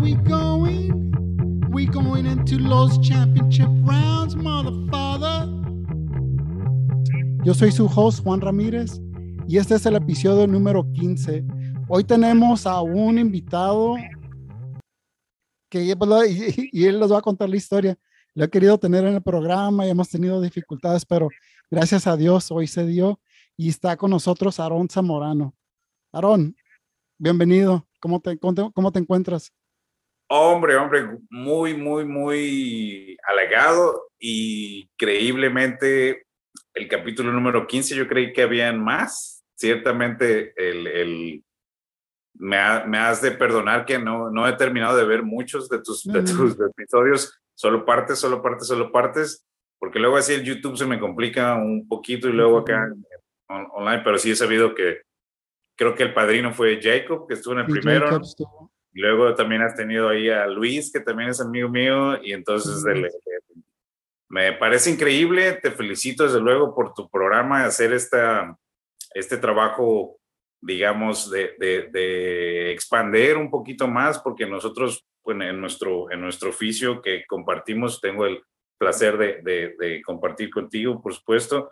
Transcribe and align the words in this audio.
we 0.00 0.14
going? 0.14 1.68
We 1.70 1.86
going 1.86 2.26
into 2.26 2.58
los 2.58 2.98
championship 3.00 3.68
rounds, 3.82 4.34
motherfucker. 4.36 5.48
Yo 7.44 7.54
soy 7.54 7.72
su 7.72 7.86
host 7.86 8.22
Juan 8.22 8.40
Ramírez 8.40 9.00
y 9.46 9.58
este 9.58 9.74
es 9.74 9.86
el 9.86 9.96
episodio 9.96 10.46
número 10.46 10.90
15. 10.92 11.44
Hoy 11.88 12.04
tenemos 12.04 12.66
a 12.66 12.80
un 12.80 13.18
invitado 13.18 13.96
que 15.70 15.96
pues, 15.96 16.70
y, 16.72 16.84
él 16.84 17.00
nos 17.00 17.12
va 17.12 17.18
a 17.18 17.22
contar 17.22 17.48
la 17.48 17.56
historia. 17.56 17.98
Lo 18.34 18.44
he 18.44 18.50
querido 18.50 18.78
tener 18.78 19.04
en 19.04 19.14
el 19.14 19.22
programa 19.22 19.86
y 19.86 19.90
hemos 19.90 20.08
tenido 20.08 20.40
dificultades, 20.40 21.04
pero 21.04 21.28
gracias 21.70 22.06
a 22.06 22.16
Dios 22.16 22.50
hoy 22.50 22.66
se 22.66 22.86
dio 22.86 23.20
y 23.56 23.68
está 23.68 23.96
con 23.96 24.10
nosotros 24.10 24.60
Aarón 24.60 24.88
Zamorano. 24.88 25.54
Aarón, 26.12 26.54
bienvenido. 27.18 27.86
¿Cómo 28.00 28.20
te, 28.20 28.38
cómo 28.38 28.92
te, 28.92 28.98
encuentras? 29.00 29.52
Hombre, 30.30 30.76
hombre, 30.76 31.08
muy, 31.30 31.74
muy, 31.74 32.04
muy 32.04 33.16
halagado 33.26 34.10
y 34.18 34.88
creíblemente 34.98 36.26
el 36.74 36.86
capítulo 36.86 37.32
número 37.32 37.66
15 37.66 37.94
yo 37.94 38.06
creí 38.06 38.32
que 38.32 38.42
habían 38.42 38.82
más. 38.82 39.42
Ciertamente 39.54 40.52
el, 40.56 40.86
el 40.86 41.44
me, 42.34 42.58
me, 42.86 42.98
has 42.98 43.22
de 43.22 43.32
perdonar 43.32 43.86
que 43.86 43.98
no, 43.98 44.30
no 44.30 44.46
he 44.46 44.52
terminado 44.52 44.96
de 44.96 45.04
ver 45.04 45.22
muchos 45.22 45.68
de 45.68 45.80
tus, 45.80 46.04
de 46.04 46.22
tus 46.22 46.56
episodios, 46.60 47.40
solo 47.54 47.84
partes, 47.84 48.18
solo 48.18 48.42
partes, 48.42 48.68
solo 48.68 48.92
partes, 48.92 49.46
porque 49.78 49.98
luego 49.98 50.16
así 50.16 50.34
el 50.34 50.44
YouTube 50.44 50.76
se 50.76 50.86
me 50.86 51.00
complica 51.00 51.54
un 51.54 51.88
poquito 51.88 52.28
y 52.28 52.32
luego 52.32 52.58
acá 52.58 52.92
online, 53.48 54.02
pero 54.04 54.18
sí 54.18 54.30
he 54.30 54.36
sabido 54.36 54.74
que 54.74 55.02
creo 55.74 55.94
que 55.94 56.02
el 56.02 56.14
padrino 56.14 56.52
fue 56.52 56.80
Jacob, 56.82 57.26
que 57.26 57.34
estuvo 57.34 57.54
en 57.54 57.60
el 57.60 57.66
primero. 57.66 58.20
Y 58.98 59.00
luego 59.00 59.32
también 59.36 59.62
has 59.62 59.76
tenido 59.76 60.08
ahí 60.08 60.28
a 60.28 60.48
Luis, 60.48 60.90
que 60.92 60.98
también 60.98 61.30
es 61.30 61.40
amigo 61.40 61.68
mío, 61.68 62.20
y 62.20 62.32
entonces 62.32 62.82
me 64.28 64.54
parece 64.54 64.90
increíble, 64.90 65.52
te 65.52 65.70
felicito 65.70 66.24
desde 66.24 66.40
luego 66.40 66.74
por 66.74 66.94
tu 66.94 67.08
programa, 67.08 67.64
hacer 67.64 67.92
esta, 67.92 68.58
este 69.14 69.36
trabajo, 69.36 70.18
digamos, 70.60 71.30
de, 71.30 71.54
de, 71.60 71.90
de 71.92 72.72
expander 72.72 73.36
un 73.36 73.52
poquito 73.52 73.86
más, 73.86 74.18
porque 74.18 74.46
nosotros, 74.46 75.06
bueno, 75.22 75.44
en 75.44 75.60
nuestro, 75.60 76.10
en 76.10 76.20
nuestro 76.20 76.50
oficio 76.50 77.00
que 77.00 77.24
compartimos, 77.24 78.00
tengo 78.00 78.26
el 78.26 78.42
placer 78.78 79.16
de, 79.16 79.76
de 79.78 80.02
compartir 80.02 80.50
contigo, 80.50 81.00
por 81.00 81.14
supuesto, 81.14 81.70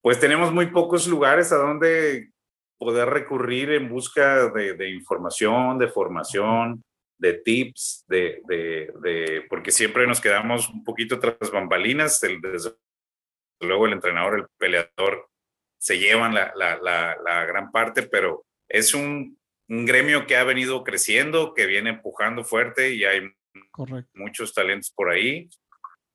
pues 0.00 0.20
tenemos 0.20 0.52
muy 0.52 0.66
pocos 0.66 1.08
lugares 1.08 1.50
a 1.50 1.56
donde 1.56 2.30
poder 2.82 3.08
recurrir 3.08 3.70
en 3.70 3.88
busca 3.88 4.48
de, 4.48 4.90
información, 4.90 5.78
de 5.78 5.86
formación, 5.86 6.82
de 7.16 7.34
tips, 7.34 8.04
de, 8.08 8.42
de, 8.48 9.46
porque 9.48 9.70
siempre 9.70 10.04
nos 10.04 10.20
quedamos 10.20 10.68
un 10.68 10.82
poquito 10.82 11.20
tras 11.20 11.52
bambalinas, 11.52 12.20
el, 12.24 12.40
desde 12.40 12.74
luego 13.60 13.86
el 13.86 13.92
entrenador, 13.92 14.40
el 14.40 14.46
peleador, 14.58 15.28
se 15.78 16.00
llevan 16.00 16.34
la, 16.34 16.52
la, 16.56 16.76
la, 16.82 17.44
gran 17.44 17.70
parte, 17.70 18.02
pero 18.02 18.44
es 18.68 18.94
un, 18.94 19.38
un, 19.68 19.86
gremio 19.86 20.26
que 20.26 20.36
ha 20.36 20.42
venido 20.42 20.82
creciendo, 20.82 21.54
que 21.54 21.66
viene 21.66 21.90
empujando 21.90 22.42
fuerte 22.42 22.92
y 22.94 23.04
hay 23.04 23.30
muchos 24.14 24.52
talentos 24.52 24.90
por 24.90 25.08
ahí. 25.10 25.48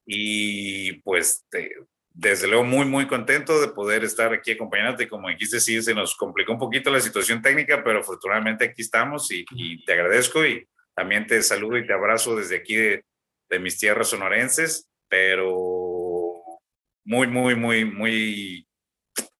Y 0.05 1.01
pues 1.01 1.45
desde 2.17 2.47
luego 2.47 2.63
muy, 2.63 2.85
muy 2.85 3.05
contento 3.05 3.61
de 3.61 3.67
poder 3.67 4.03
estar 4.03 4.33
aquí 4.33 4.51
acompañándote. 4.51 5.07
Como 5.07 5.29
dijiste, 5.29 5.59
sí, 5.59 5.79
se 5.83 5.93
nos 5.93 6.15
complicó 6.15 6.51
un 6.51 6.57
poquito 6.57 6.89
la 6.89 6.99
situación 6.99 7.43
técnica, 7.43 7.83
pero 7.83 7.99
afortunadamente 7.99 8.65
aquí 8.65 8.81
estamos 8.81 9.31
y, 9.31 9.45
te 9.85 9.93
agradezco 9.93 10.43
y 10.43 10.67
también 10.95 11.27
te 11.27 11.43
saludo 11.43 11.77
y 11.77 11.85
te 11.85 11.93
abrazo 11.93 12.35
desde 12.35 12.57
aquí 12.57 12.75
de, 12.75 13.05
de 13.51 13.59
mis 13.59 13.77
tierras 13.77 14.07
sonorenses, 14.07 14.89
pero 15.07 16.41
muy, 17.05 17.27
muy, 17.27 17.55
muy, 17.55 17.85
muy 17.85 18.67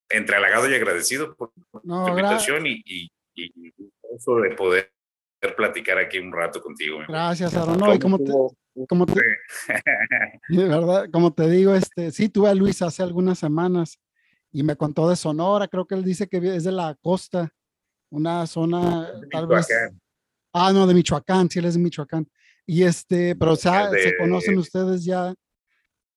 entrealagado 0.07 0.69
y 0.69 0.75
agradecido 0.75 1.35
por 1.35 1.51
tu 1.51 2.07
invitación 2.09 2.67
y, 2.67 2.83
y, 2.85 3.09
y, 3.33 3.73
eso 4.16 4.35
de 4.35 4.51
poder 4.51 4.93
platicar 5.55 5.97
aquí 5.97 6.19
un 6.19 6.31
rato 6.31 6.61
contigo. 6.61 6.99
Gracias, 7.07 7.55
Aaron. 7.55 7.79
No, 7.79 7.93
y 7.93 7.99
como 7.99 8.19
te, 8.19 8.31
como 8.85 9.05
te, 9.05 9.21
¿verdad? 10.49 11.07
Como 11.11 11.33
te 11.33 11.49
digo, 11.49 11.73
este, 11.73 12.11
sí, 12.11 12.29
tuve 12.29 12.49
a 12.49 12.55
Luis 12.55 12.81
hace 12.81 13.01
algunas 13.01 13.39
semanas 13.39 13.99
y 14.51 14.63
me 14.63 14.75
contó 14.75 15.09
de 15.09 15.15
Sonora, 15.15 15.67
creo 15.67 15.85
que 15.85 15.95
él 15.95 16.03
dice 16.03 16.27
que 16.27 16.38
es 16.55 16.63
de 16.63 16.71
la 16.71 16.95
costa, 17.01 17.49
una 18.09 18.45
zona 18.47 19.11
tal 19.31 19.47
vez. 19.47 19.67
Ah, 20.53 20.71
no, 20.73 20.87
de 20.87 20.93
Michoacán, 20.93 21.49
sí, 21.49 21.59
él 21.59 21.66
es 21.66 21.73
de 21.75 21.79
Michoacán. 21.79 22.27
Y 22.66 22.83
este, 22.83 23.35
pero 23.35 23.53
o 23.53 23.55
sea, 23.55 23.89
se 23.91 24.17
conocen 24.17 24.57
ustedes 24.57 25.03
ya 25.05 25.33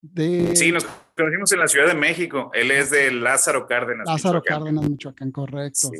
de... 0.00 0.56
Sí, 0.56 0.72
nos 0.72 0.84
conocimos 1.16 1.52
en 1.52 1.58
la 1.58 1.68
Ciudad 1.68 1.86
de 1.86 1.94
México. 1.94 2.50
Él 2.54 2.70
es 2.70 2.90
de 2.90 3.12
Lázaro 3.12 3.66
Cárdenas. 3.66 4.06
Lázaro 4.08 4.42
Cárdenas, 4.42 4.88
Michoacán, 4.88 5.30
correcto. 5.30 5.90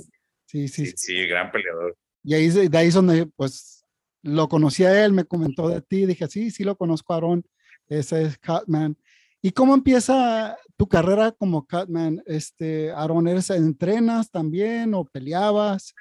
Sí, 0.46 0.68
sí, 0.68 0.68
sí. 0.68 0.92
Sí, 0.96 1.26
gran 1.26 1.52
peleador. 1.52 1.96
Y 2.22 2.34
ahí, 2.34 2.48
de 2.48 2.78
ahí 2.78 2.88
es 2.88 2.94
donde, 2.94 3.26
pues, 3.26 3.79
lo 4.22 4.48
conocí 4.48 4.84
a 4.84 5.04
él, 5.04 5.12
me 5.12 5.24
comentó 5.24 5.68
de 5.68 5.82
ti, 5.82 6.06
dije, 6.06 6.28
sí, 6.28 6.50
sí 6.50 6.64
lo 6.64 6.76
conozco 6.76 7.12
a 7.12 7.16
Aaron, 7.16 7.44
ese 7.88 8.22
es 8.22 8.38
Catman. 8.38 8.96
¿Y 9.42 9.52
cómo 9.52 9.74
empieza 9.74 10.58
tu 10.76 10.86
carrera 10.86 11.32
como 11.32 11.66
Catman? 11.66 12.22
Este, 12.26 12.92
Aaron, 12.92 13.26
¿eres, 13.26 13.48
¿entrenas 13.50 14.30
también 14.30 14.92
o 14.94 15.04
peleabas? 15.04 15.94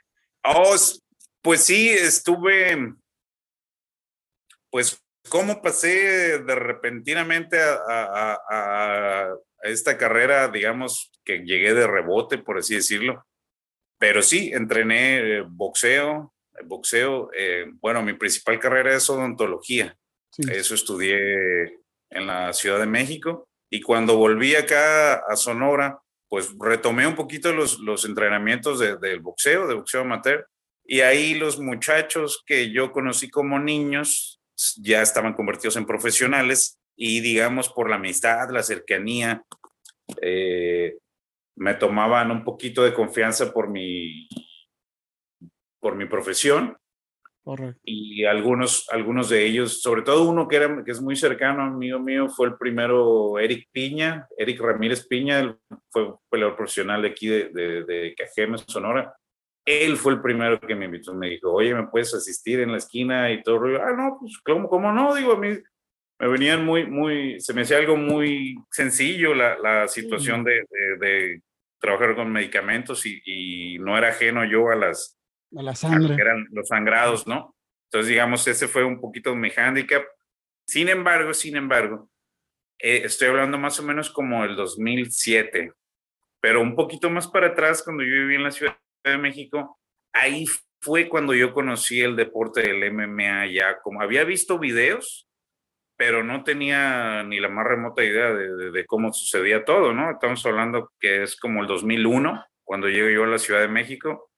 Oh, 0.44 0.76
pues 1.42 1.64
sí, 1.64 1.90
estuve, 1.90 2.96
pues, 4.70 5.02
¿cómo 5.30 5.62
pasé 5.62 6.40
de 6.40 6.56
repentinamente 6.56 7.58
a, 7.62 8.38
a, 8.50 9.30
esta 9.64 9.98
carrera, 9.98 10.50
digamos, 10.50 11.12
que 11.24 11.40
llegué 11.40 11.74
de 11.74 11.88
rebote, 11.88 12.38
por 12.38 12.58
así 12.58 12.76
decirlo? 12.76 13.26
Pero 13.98 14.22
sí, 14.22 14.52
entrené 14.54 15.42
boxeo, 15.42 16.34
boxeo. 16.66 17.30
Eh, 17.36 17.66
bueno, 17.82 18.02
mi 18.02 18.14
principal 18.14 18.60
carrera 18.60 18.96
es 18.96 19.10
odontología. 19.10 19.96
Eso 20.38 20.76
estudié 20.76 21.80
en 22.10 22.28
la 22.28 22.54
Ciudad 22.54 22.80
de 22.80 22.86
México. 22.86 23.48
Y 23.70 23.82
cuando 23.82 24.18
volví 24.18 24.56
acá 24.56 25.16
a 25.16 25.36
Sonora, 25.36 26.00
pues 26.30 26.56
retomé 26.60 27.08
un 27.08 27.16
poquito 27.16 27.52
los, 27.52 27.80
los 27.80 28.06
entrenamientos 28.06 28.80
del 28.80 29.20
boxeo, 29.20 29.68
de 29.68 29.76
boxeo 29.76 30.02
amateur. 30.02 30.48
Y 30.86 31.02
ahí 31.02 31.36
los 31.36 31.60
muchachos 31.60 32.44
que 32.46 32.72
yo 32.72 32.92
conocí 32.92 33.30
como 33.30 33.60
niños 33.60 34.40
ya 34.78 35.02
estaban 35.02 35.34
convertidos 35.34 35.76
en 35.78 35.86
profesionales 35.86 36.80
y 36.96 37.22
digamos 37.22 37.70
por 37.70 37.90
la 37.90 37.96
amistad, 37.96 38.50
la 38.50 38.64
cercanía, 38.64 39.44
eh, 40.22 40.98
me 41.56 41.76
tomaban 41.76 42.32
un 42.32 42.44
poquito 42.44 42.84
de 42.84 42.94
confianza 42.94 43.54
por 43.54 43.70
mi, 43.70 44.28
por 45.80 45.96
mi 45.96 46.06
profesión. 46.06 46.78
Correcto. 47.44 47.82
Y 47.84 48.26
algunos, 48.26 48.88
algunos 48.92 49.30
de 49.30 49.46
ellos, 49.46 49.82
sobre 49.82 50.02
todo 50.02 50.30
uno 50.30 50.48
que, 50.48 50.58
era, 50.58 50.84
que 50.84 50.92
es 50.92 51.02
muy 51.02 51.16
cercano, 51.16 51.64
amigo 51.64 52.00
mío, 52.00 52.28
fue 52.30 52.48
el 52.48 52.58
primero 52.58 53.40
Eric 53.40 53.70
Piña, 53.72 54.28
Eric 54.38 54.60
Ramírez 54.60 55.08
Piña, 55.08 55.58
fue 55.90 56.14
peleador 56.30 56.56
profesional 56.56 57.02
de 57.02 57.08
aquí 57.08 57.28
de, 57.28 57.50
de, 57.50 57.84
de 57.86 58.16
Cajeme, 58.16 58.58
Sonora. 58.58 59.16
Él 59.66 59.98
fue 59.98 60.14
el 60.14 60.22
primero 60.22 60.60
que 60.60 60.76
me 60.76 60.86
invitó, 60.86 61.14
me 61.14 61.30
dijo, 61.30 61.52
oye, 61.52 61.74
¿me 61.76 61.88
puedes 61.88 62.14
asistir 62.14 62.60
en 62.60 62.72
la 62.72 62.78
esquina 62.78 63.32
y 63.32 63.44
todo? 63.44 63.66
Ah, 63.82 63.94
no, 63.96 64.18
pues, 64.20 64.38
¿cómo, 64.44 64.68
cómo 64.68 64.92
no? 64.92 65.14
Digo, 65.14 65.34
a 65.34 65.40
mí 65.40 65.58
me 66.20 66.28
venían 66.28 66.66
muy, 66.66 66.86
muy, 66.86 67.40
se 67.40 67.54
me 67.54 67.62
hacía 67.62 67.78
algo 67.78 67.96
muy 67.96 68.58
sencillo 68.72 69.34
la, 69.34 69.58
la 69.58 69.88
situación 69.88 70.44
de, 70.44 70.66
de, 71.00 71.42
trabajar 71.80 72.14
con 72.14 72.30
medicamentos 72.32 73.06
y, 73.06 73.78
no 73.80 73.98
era 73.98 74.10
ajeno 74.10 74.44
yo 74.44 74.70
a 74.70 74.76
las... 74.76 75.19
A 75.58 75.64
la 75.64 75.76
sangre. 75.76 76.16
que 76.16 76.22
eran 76.22 76.48
los 76.52 76.68
sangrados, 76.68 77.28
¿no? 77.28 77.56
Entonces, 77.86 78.10
digamos, 78.10 78.48
ese 78.48 78.68
fue 78.68 78.84
un 78.84 79.02
poquito 79.02 79.36
mi 79.36 79.50
handicap. 79.56 80.04
Sin 80.68 80.90
embargo, 80.90 81.34
sin 81.34 81.56
embargo, 81.56 82.10
eh, 82.78 83.02
estoy 83.04 83.30
hablando 83.30 83.58
más 83.58 83.80
o 83.80 83.84
menos 83.84 84.10
como 84.10 84.46
el 84.46 84.56
2007, 84.56 85.74
pero 86.40 86.62
un 86.62 86.76
poquito 86.76 87.10
más 87.10 87.28
para 87.28 87.48
atrás, 87.48 87.84
cuando 87.84 88.04
yo 88.04 88.10
viví 88.10 88.36
en 88.36 88.44
la 88.44 88.52
Ciudad 88.52 88.78
de 89.04 89.18
México, 89.18 89.80
ahí 90.14 90.46
fue 90.82 91.10
cuando 91.10 91.34
yo 91.34 91.54
conocí 91.54 92.02
el 92.02 92.16
deporte 92.16 92.62
del 92.62 92.94
MMA 92.94 93.48
ya, 93.48 93.80
como 93.82 94.02
había 94.02 94.24
visto 94.24 94.60
videos, 94.60 95.28
pero 95.98 96.24
no 96.24 96.44
tenía 96.46 97.24
ni 97.24 97.42
la 97.42 97.50
más 97.50 97.68
remota 97.68 98.04
idea 98.04 98.34
de, 98.34 98.86
cómo 98.86 99.12
sucedía 99.12 99.66
todo, 99.66 99.94
¿no? 99.94 100.12
Estamos 100.12 100.46
hablando 100.46 100.94
que 101.00 101.24
es 101.24 101.36
como 101.36 101.62
el 101.62 101.68
2001, 101.68 102.46
cuando 102.64 102.88
llego 102.88 103.10
yo 103.10 103.26
a 103.26 103.28
la 103.28 103.40
Ciudad 103.40 103.60
de 103.60 103.68
México, 103.68 104.29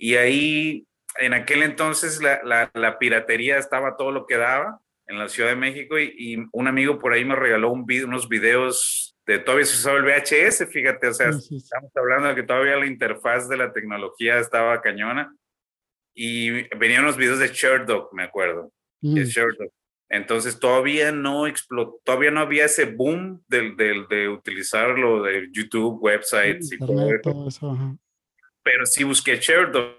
y 0.00 0.14
ahí, 0.14 0.86
en 1.18 1.34
aquel 1.34 1.62
entonces, 1.62 2.22
la, 2.22 2.70
la, 2.72 2.98
piratería 2.98 3.58
estaba 3.58 3.98
todo 3.98 4.12
lo 4.12 4.26
que 4.26 4.38
daba 4.38 4.80
en 5.06 5.18
la 5.18 5.28
Ciudad 5.28 5.50
de 5.50 5.56
México, 5.56 5.98
y, 5.98 6.42
un 6.52 6.68
amigo 6.68 6.98
por 6.98 7.12
ahí 7.12 7.22
me 7.22 7.36
regaló 7.36 7.70
un 7.70 7.84
unos 8.06 8.26
videos 8.26 9.14
de 9.26 9.38
todavía 9.40 9.66
se 9.66 9.76
usaba 9.76 9.98
el 9.98 10.04
VHS, 10.04 10.66
fíjate, 10.70 11.08
o 11.08 11.12
sea, 11.12 11.28
estamos 11.28 11.92
hablando 11.94 12.28
de 12.28 12.34
que 12.34 12.44
todavía 12.44 12.76
la 12.76 12.86
interfaz 12.86 13.46
de 13.46 13.58
la 13.58 13.74
tecnología 13.74 14.38
estaba 14.38 14.80
cañona, 14.80 15.36
y 16.14 16.62
venían 16.78 17.02
unos 17.02 17.18
videos 17.18 17.38
de 17.38 17.48
Sherdog, 17.48 18.14
me 18.14 18.24
acuerdo 18.24 18.72
mm. 19.02 19.18
Entonces 20.08 20.58
todavía 20.58 21.12
no 21.12 21.46
explotó, 21.46 22.00
todavía 22.04 22.30
no 22.30 22.40
había 22.40 22.64
ese 22.64 22.86
boom 22.86 23.44
del, 23.46 23.76
del, 23.76 24.08
de 24.08 24.28
utilizarlo 24.28 25.22
de 25.22 25.48
YouTube, 25.52 26.02
websites 26.02 26.72
y 26.72 26.78
todo 26.78 27.46
eso. 27.46 27.98
Pero 28.62 28.86
sí 28.86 29.04
busqué 29.04 29.36
Sherdog, 29.36 29.96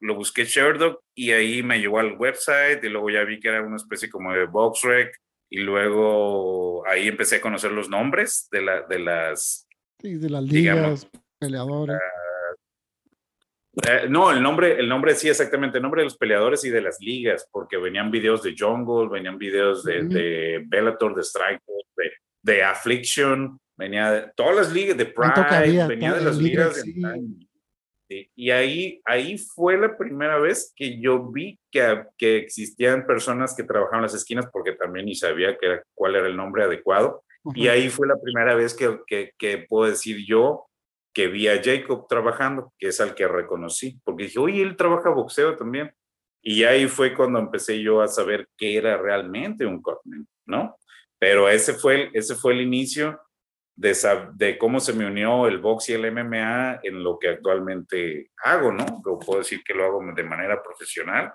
lo 0.00 0.14
busqué 0.14 0.44
Sherdog 0.44 1.00
y 1.14 1.32
ahí 1.32 1.62
me 1.62 1.78
llevó 1.78 1.98
al 1.98 2.16
website 2.16 2.82
y 2.84 2.88
luego 2.88 3.10
ya 3.10 3.24
vi 3.24 3.40
que 3.40 3.48
era 3.48 3.62
una 3.62 3.76
especie 3.76 4.10
como 4.10 4.32
de 4.32 4.46
BoxRec 4.46 5.16
y 5.50 5.58
luego 5.58 6.86
ahí 6.86 7.08
empecé 7.08 7.36
a 7.36 7.40
conocer 7.40 7.70
los 7.72 7.88
nombres 7.88 8.48
de, 8.50 8.62
la, 8.62 8.82
de 8.82 8.98
las... 8.98 9.68
Sí, 10.00 10.14
de 10.14 10.30
las 10.30 10.42
ligas, 10.42 11.08
peleadores. 11.38 11.98
Eh, 13.88 14.06
no, 14.08 14.30
el 14.30 14.42
nombre, 14.42 14.78
el 14.78 14.88
nombre 14.88 15.14
sí, 15.14 15.28
exactamente, 15.28 15.78
el 15.78 15.82
nombre 15.82 16.02
de 16.02 16.06
los 16.06 16.16
peleadores 16.16 16.64
y 16.64 16.70
de 16.70 16.80
las 16.80 17.00
ligas, 17.00 17.48
porque 17.50 17.76
venían 17.76 18.10
videos 18.10 18.42
de 18.42 18.54
Jungle, 18.56 19.08
venían 19.08 19.36
videos 19.36 19.82
de, 19.82 20.62
Bellator, 20.66 21.14
de 21.14 21.22
Strike, 21.22 21.62
de, 22.42 22.62
Affliction, 22.62 23.58
venía 23.76 24.10
de 24.12 24.32
todas 24.36 24.56
las 24.56 24.72
ligas, 24.72 24.96
de 24.96 25.06
Pride, 25.06 25.86
venía 25.88 26.14
de 26.14 26.24
las 26.24 26.36
ligas. 26.36 26.84
Y 28.34 28.50
ahí, 28.50 29.00
ahí 29.04 29.38
fue 29.38 29.78
la 29.78 29.96
primera 29.96 30.38
vez 30.38 30.72
que 30.76 31.00
yo 31.00 31.30
vi 31.30 31.58
que, 31.70 32.04
que 32.16 32.36
existían 32.36 33.06
personas 33.06 33.54
que 33.54 33.64
trabajaban 33.64 34.02
las 34.02 34.14
esquinas, 34.14 34.46
porque 34.52 34.72
también 34.72 35.06
ni 35.06 35.14
sabía 35.14 35.56
que 35.58 35.80
cuál 35.94 36.16
era 36.16 36.26
el 36.26 36.36
nombre 36.36 36.64
adecuado. 36.64 37.22
Y 37.54 37.68
ahí 37.68 37.90
fue 37.90 38.08
la 38.08 38.16
primera 38.20 38.54
vez 38.54 38.74
que, 38.74 39.00
que, 39.06 39.32
que 39.36 39.58
puedo 39.58 39.90
decir 39.90 40.24
yo, 40.26 40.66
que 41.12 41.28
vi 41.28 41.46
a 41.48 41.62
Jacob 41.62 42.06
trabajando, 42.08 42.72
que 42.78 42.88
es 42.88 43.00
al 43.00 43.14
que 43.14 43.28
reconocí, 43.28 44.00
porque 44.04 44.24
dije, 44.24 44.38
oye, 44.38 44.62
él 44.62 44.76
trabaja 44.76 45.10
boxeo 45.10 45.56
también. 45.56 45.92
Y 46.42 46.64
ahí 46.64 46.88
fue 46.88 47.14
cuando 47.14 47.38
empecé 47.38 47.80
yo 47.80 48.02
a 48.02 48.08
saber 48.08 48.48
qué 48.56 48.76
era 48.76 48.96
realmente 48.96 49.64
un 49.64 49.80
cutman, 49.80 50.26
¿no? 50.46 50.76
Pero 51.18 51.48
ese 51.48 51.74
fue, 51.74 52.10
ese 52.12 52.34
fue 52.34 52.52
el 52.52 52.60
inicio 52.60 53.18
de, 53.76 53.96
de 54.34 54.58
cómo 54.58 54.80
se 54.80 54.92
me 54.92 55.06
unió 55.06 55.46
el 55.46 55.58
box 55.58 55.88
y 55.88 55.94
el 55.94 56.12
MMA 56.12 56.80
en 56.82 57.02
lo 57.02 57.18
que 57.18 57.28
actualmente 57.28 58.30
hago, 58.44 58.72
¿no? 58.72 58.84
Lo 59.04 59.18
puedo 59.18 59.40
decir 59.40 59.62
que 59.64 59.74
lo 59.74 59.84
hago 59.84 60.02
de 60.14 60.22
manera 60.22 60.62
profesional, 60.62 61.32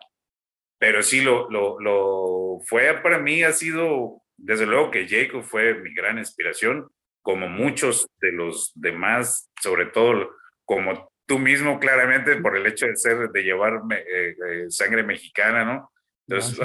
pero 0.80 1.04
sí 1.04 1.22
lo, 1.22 1.50
lo, 1.50 1.80
lo 1.80 2.60
fue 2.66 2.94
para 3.02 3.20
mí, 3.20 3.44
ha 3.44 3.52
sido, 3.52 4.22
desde 4.38 4.66
luego 4.66 4.92
que 4.92 5.08
Jacob 5.08 5.44
fue 5.44 5.76
mi 5.76 5.94
gran 5.94 6.18
inspiración, 6.18 6.90
como 7.22 7.48
muchos 7.48 8.08
de 8.22 8.32
los 8.32 8.72
demás, 8.76 9.50
sobre 9.62 9.88
todo 9.88 10.32
como 10.64 11.12
tú 11.26 11.38
mismo 11.38 11.80
claramente 11.80 12.38
por 12.38 12.56
el 12.56 12.66
hecho 12.66 12.88
de 12.88 12.96
ser, 12.96 13.30
de 13.30 13.44
llevar 13.44 13.82
eh, 13.92 14.36
eh, 14.48 14.66
sangre 14.70 15.04
mexicana, 15.04 15.66
¿no? 15.66 15.92
Entonces, 16.28 16.60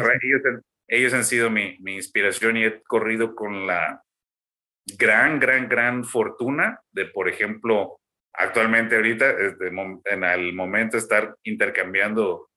ellos, 0.86 1.14
han 1.14 1.24
sido 1.24 1.50
mi, 1.50 1.78
mi, 1.80 1.94
inspiración 1.96 2.56
y 2.58 2.64
he 2.64 2.82
corrido 2.82 3.34
con 3.34 3.66
la 3.66 4.03
gran, 4.86 5.38
gran, 5.40 5.68
gran 5.68 6.04
fortuna 6.04 6.80
de, 6.92 7.06
por 7.06 7.28
ejemplo, 7.28 8.00
actualmente 8.32 8.96
ahorita, 8.96 9.34
en 10.04 10.24
el 10.24 10.52
momento 10.52 10.96
estar 10.96 11.36
intercambiando 11.44 12.50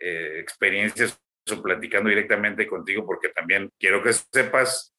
eh, 0.00 0.38
experiencias 0.38 1.18
o 1.50 1.62
platicando 1.62 2.08
directamente 2.08 2.66
contigo, 2.66 3.04
porque 3.04 3.28
también 3.28 3.70
quiero 3.78 4.02
que 4.02 4.12
sepas 4.12 4.94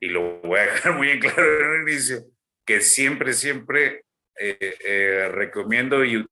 y 0.00 0.08
lo 0.08 0.40
voy 0.40 0.60
a 0.60 0.66
dejar 0.66 0.96
muy 0.96 1.10
en 1.10 1.20
claro 1.20 1.42
en 1.42 1.82
el 1.82 1.88
inicio, 1.88 2.24
que 2.66 2.80
siempre, 2.80 3.32
siempre 3.32 4.04
eh, 4.38 4.76
eh, 4.84 5.28
recomiendo 5.32 6.04
y 6.04 6.24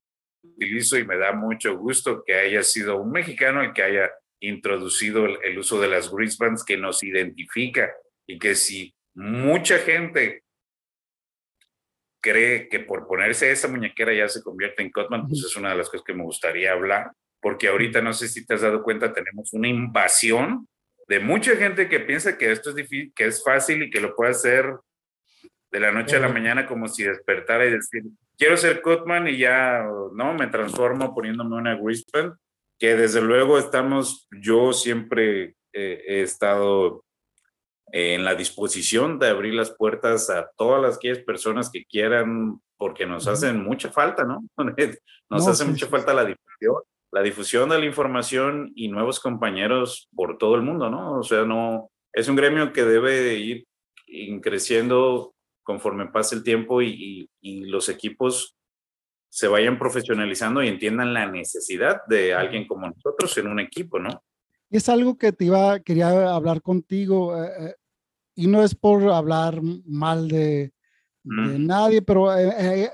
utilizo 0.43 0.97
y 0.97 1.05
me 1.05 1.17
da 1.17 1.33
mucho 1.33 1.77
gusto 1.77 2.23
que 2.25 2.35
haya 2.35 2.63
sido 2.63 2.97
un 2.97 3.11
mexicano 3.11 3.63
el 3.63 3.73
que 3.73 3.83
haya 3.83 4.11
introducido 4.41 5.27
el, 5.27 5.59
uso 5.59 5.81
de 5.81 5.89
las 5.89 6.11
greasebands 6.11 6.65
que 6.65 6.77
nos 6.77 7.03
identifica 7.03 7.93
y 8.27 8.39
que 8.39 8.55
si 8.55 8.95
mucha 9.19 9.79
gente 9.79 10.45
cree 12.21 12.69
que 12.69 12.79
por 12.79 13.09
ponerse 13.09 13.51
esa 13.51 13.67
muñequera 13.67 14.15
ya 14.15 14.29
se 14.29 14.45
convierte 14.45 14.83
en 14.83 14.91
Cotman, 14.93 15.27
pues 15.27 15.43
es 15.43 15.57
una 15.57 15.71
de 15.71 15.77
las 15.77 15.91
cosas 15.91 16.05
que 16.07 16.15
me 16.15 16.23
gustaría 16.23 16.73
hablar, 16.73 17.11
porque 17.41 17.67
ahorita 17.67 18.01
no 18.01 18.13
sé 18.13 18.29
si 18.29 18.47
te 18.47 18.55
has 18.55 18.61
dado 18.61 18.83
cuenta, 18.83 19.13
tenemos 19.13 19.53
una 19.53 19.67
invasión 19.67 20.69
de 21.09 21.19
mucha 21.19 21.57
gente 21.57 21.89
que 21.89 21.99
piensa 21.99 22.39
que 22.39 22.53
esto 22.53 22.71
es 22.71 22.77
difícil, 22.77 23.13
que 23.15 23.27
es 23.27 23.43
fácil 23.43 23.83
y 23.83 23.91
que 23.91 24.01
lo 24.01 24.15
puede 24.15 24.31
hacer 24.31 24.73
de 25.73 25.81
la 25.81 25.91
noche 25.91 26.17
a 26.17 26.21
la 26.21 26.29
mañana 26.29 26.67
como 26.67 26.87
si 26.87 27.03
despertara 27.03 27.67
y 27.67 27.73
decir, 27.73 28.05
quiero 28.37 28.57
ser 28.57 28.83
Cutman 28.83 29.27
y 29.27 29.39
ya, 29.39 29.85
¿no? 30.15 30.35
Me 30.35 30.47
transformo 30.47 31.13
poniéndome 31.13 31.57
una 31.57 31.77
wristband, 31.77 32.35
que 32.79 32.95
desde 32.95 33.21
luego 33.21 33.59
estamos, 33.59 34.29
yo 34.31 34.73
siempre 34.73 35.57
he 35.73 36.23
estado 36.23 37.05
en 37.93 38.25
la 38.25 38.35
disposición 38.35 39.19
de 39.19 39.29
abrir 39.29 39.55
las 39.55 39.71
puertas 39.71 40.31
a 40.31 40.51
todas 40.57 40.83
las 40.83 40.97
aquellas 40.97 41.21
personas 41.21 41.71
que 41.71 41.85
quieran, 41.85 42.61
porque 42.77 43.07
nos 43.07 43.27
hacen 43.27 43.63
mucha 43.63 43.91
falta, 43.91 44.25
¿no? 44.25 44.45
Nos 45.31 45.47
hace 45.47 45.65
mucha 45.67 45.87
falta 45.89 46.15
la 46.15 46.25
difusión 46.25 46.77
la 47.11 47.23
difusión 47.23 47.69
de 47.71 47.79
la 47.79 47.87
información 47.87 48.73
y 48.75 48.89
nuevos 48.89 49.21
compañeros 49.21 50.09
por 50.15 50.39
todo 50.39 50.55
el 50.57 50.63
mundo, 50.63 50.91
¿no? 50.91 51.19
O 51.19 51.23
sea, 51.23 51.45
no, 51.45 51.91
es 52.13 52.29
un 52.29 52.37
gremio 52.37 52.73
que 52.73 52.85
debe 52.85 53.35
ir 53.35 53.67
creciendo 54.43 55.35
conforme 55.63 56.07
pase 56.07 56.35
el 56.35 56.43
tiempo 56.43 56.83
y, 56.83 57.29
los 57.41 57.89
equipos 57.89 58.57
se 59.31 59.49
vayan 59.49 59.79
profesionalizando 59.79 60.63
y 60.63 60.69
entiendan 60.69 61.13
la 61.13 61.27
necesidad 61.27 62.03
de 62.09 62.35
alguien 62.35 62.67
como 62.67 62.89
nosotros 62.89 63.37
en 63.39 63.47
un 63.47 63.61
equipo, 63.61 63.99
¿no? 63.99 64.23
Y 64.71 64.77
es 64.79 64.89
algo 64.89 65.17
que 65.17 65.33
te 65.33 65.47
iba, 65.47 65.81
quería 65.81 66.35
hablar 66.35 66.61
contigo, 66.63 67.43
eh, 67.43 67.51
eh, 67.59 67.75
y 68.39 68.47
no 68.47 68.63
es 68.63 68.73
por 68.73 69.03
hablar 69.11 69.61
mal 69.85 70.29
de, 70.29 70.73
nadie, 71.25 72.03
pero 72.03 72.33
eh, 72.39 72.89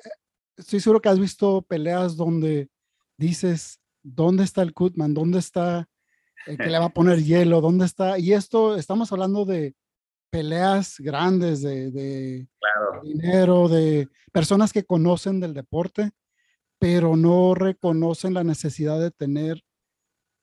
estoy 0.56 0.80
seguro 0.80 1.02
que 1.02 1.10
has 1.10 1.18
visto 1.18 1.60
peleas 1.60 2.16
donde 2.16 2.70
dices, 3.18 3.78
¿dónde 4.02 4.42
está 4.42 4.62
el 4.62 4.72
Kutman? 4.72 5.12
¿Dónde 5.12 5.40
está 5.40 5.86
el 6.46 6.56
que 6.56 6.68
le 6.68 6.78
va 6.78 6.86
a 6.86 6.94
poner 6.94 7.18
hielo? 7.22 7.60
¿Dónde 7.60 7.84
está? 7.84 8.18
Y 8.18 8.32
esto, 8.32 8.76
estamos 8.76 9.12
hablando 9.12 9.44
de 9.44 9.74
peleas 10.30 10.96
grandes, 10.98 11.60
de, 11.60 12.48
dinero, 13.02 13.68
de 13.68 14.08
personas 14.32 14.72
que 14.72 14.84
conocen 14.84 15.40
del 15.40 15.52
deporte, 15.52 16.10
pero 16.78 17.16
no 17.16 17.54
reconocen 17.54 18.32
la 18.32 18.44
necesidad 18.44 18.98
de 18.98 19.10
tener 19.10 19.62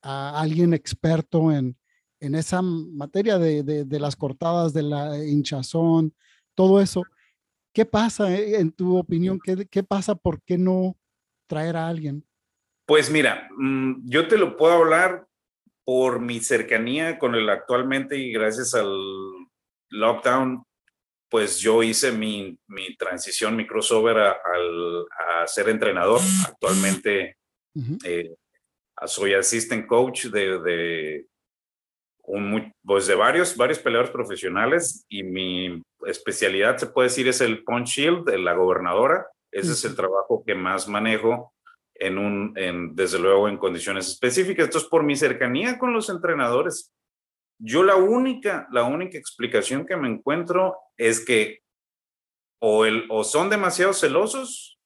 a 0.04 0.40
alguien 0.40 0.76
experto 0.76 1.52
en, 1.52 1.76
en 2.22 2.36
esa 2.36 2.62
materia 2.62 3.38
de, 3.38 4.00
las 4.00 4.16
cortadas, 4.16 4.74
de 4.74 4.84
la 4.84 5.18
hinchazón, 5.26 6.14
todo 6.56 6.80
eso. 6.80 7.04
¿Qué 7.74 7.86
pasa 7.86 8.34
eh, 8.34 8.60
en 8.60 8.72
tu 8.72 8.98
opinión? 8.98 9.40
¿Qué, 9.44 9.66
¿Qué 9.70 9.84
pasa? 9.84 10.16
¿Por 10.16 10.42
qué 10.44 10.58
no 10.58 10.96
traer 11.48 11.76
a 11.76 11.88
alguien? 11.88 12.24
Pues 12.86 13.10
mira, 13.10 13.50
mm, 13.58 14.10
yo 14.10 14.28
te 14.28 14.38
lo 14.38 14.56
puedo 14.56 14.74
hablar 14.74 15.28
por 15.84 16.22
mi 16.22 16.40
cercanía 16.40 17.18
con 17.18 17.36
el 17.36 17.50
actualmente 17.50 18.18
y 18.18 18.32
gracias 18.32 18.74
al 18.76 18.92
lockdown, 19.90 20.64
pues 21.30 21.60
yo 21.60 21.82
hice 21.82 22.12
mi, 22.12 22.60
transición, 22.98 23.56
mi 23.56 23.66
crossover 23.66 24.18
a, 24.18 25.48
ser 25.48 25.70
entrenador. 25.70 26.22
Actualmente 26.46 27.38
eh, 28.04 28.36
soy 29.06 29.34
assistant 29.34 29.88
coach 29.88 30.26
de, 30.26 31.26
un, 32.24 32.74
pues 32.84 33.08
de 33.08 33.16
varios, 33.16 33.56
varios 33.58 33.80
peleadores 33.80 34.12
profesionales 34.12 35.06
y 35.10 35.24
mi 35.24 35.82
especialidad, 36.06 36.78
se 36.78 36.88
puede 36.88 37.10
decir, 37.10 37.28
es 37.28 37.42
el 37.42 37.64
punch 37.64 37.88
shield 37.88 38.26
de 38.26 38.38
la 38.38 38.54
gobernadora. 38.54 39.28
Ese 39.52 39.74
es 39.74 39.84
el 39.86 39.96
trabajo 39.96 40.44
que 40.46 40.56
más 40.56 40.88
manejo 40.88 41.54
en 41.96 42.18
un, 42.18 42.54
en, 42.58 42.96
desde 42.96 43.20
luego 43.20 43.48
en 43.48 43.58
condiciones 43.58 44.08
específicas. 44.08 44.66
Entonces, 44.66 44.90
por 44.90 45.04
mi 45.04 45.16
cercanía 45.16 45.78
con 45.78 45.94
los 45.94 46.10
entrenadores, 46.10 46.94
yo 47.60 47.84
la 47.84 47.96
única, 47.96 48.68
la 48.72 48.84
única 48.84 49.18
explicación 49.18 49.86
que 49.86 49.98
me 49.98 50.08
encuentro 50.08 50.78
es 50.98 51.24
que 51.24 51.62
o, 52.60 52.86
el, 52.86 53.06
o 53.10 53.24
son 53.24 53.50
demasiado 53.50 53.94
celosos 53.94 54.80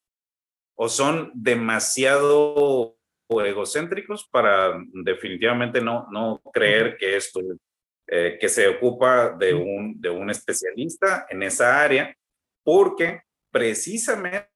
o 0.78 0.90
son 0.90 1.32
demasiado 1.34 2.95
egocéntricos 3.30 4.28
para 4.30 4.80
definitivamente 4.94 5.82
no, 5.82 6.08
no 6.12 6.42
creer 6.54 6.98
que 6.98 7.16
esto, 7.16 7.42
eh, 8.08 8.38
que 8.40 8.50
se 8.50 8.68
ocupa 8.68 9.32
de 9.32 9.54
un, 9.54 10.00
de 10.00 10.10
un 10.10 10.30
especialista 10.30 11.26
en 11.30 11.44
esa 11.44 11.82
área, 11.82 12.16
porque 12.64 13.22
precisamente 13.52 14.48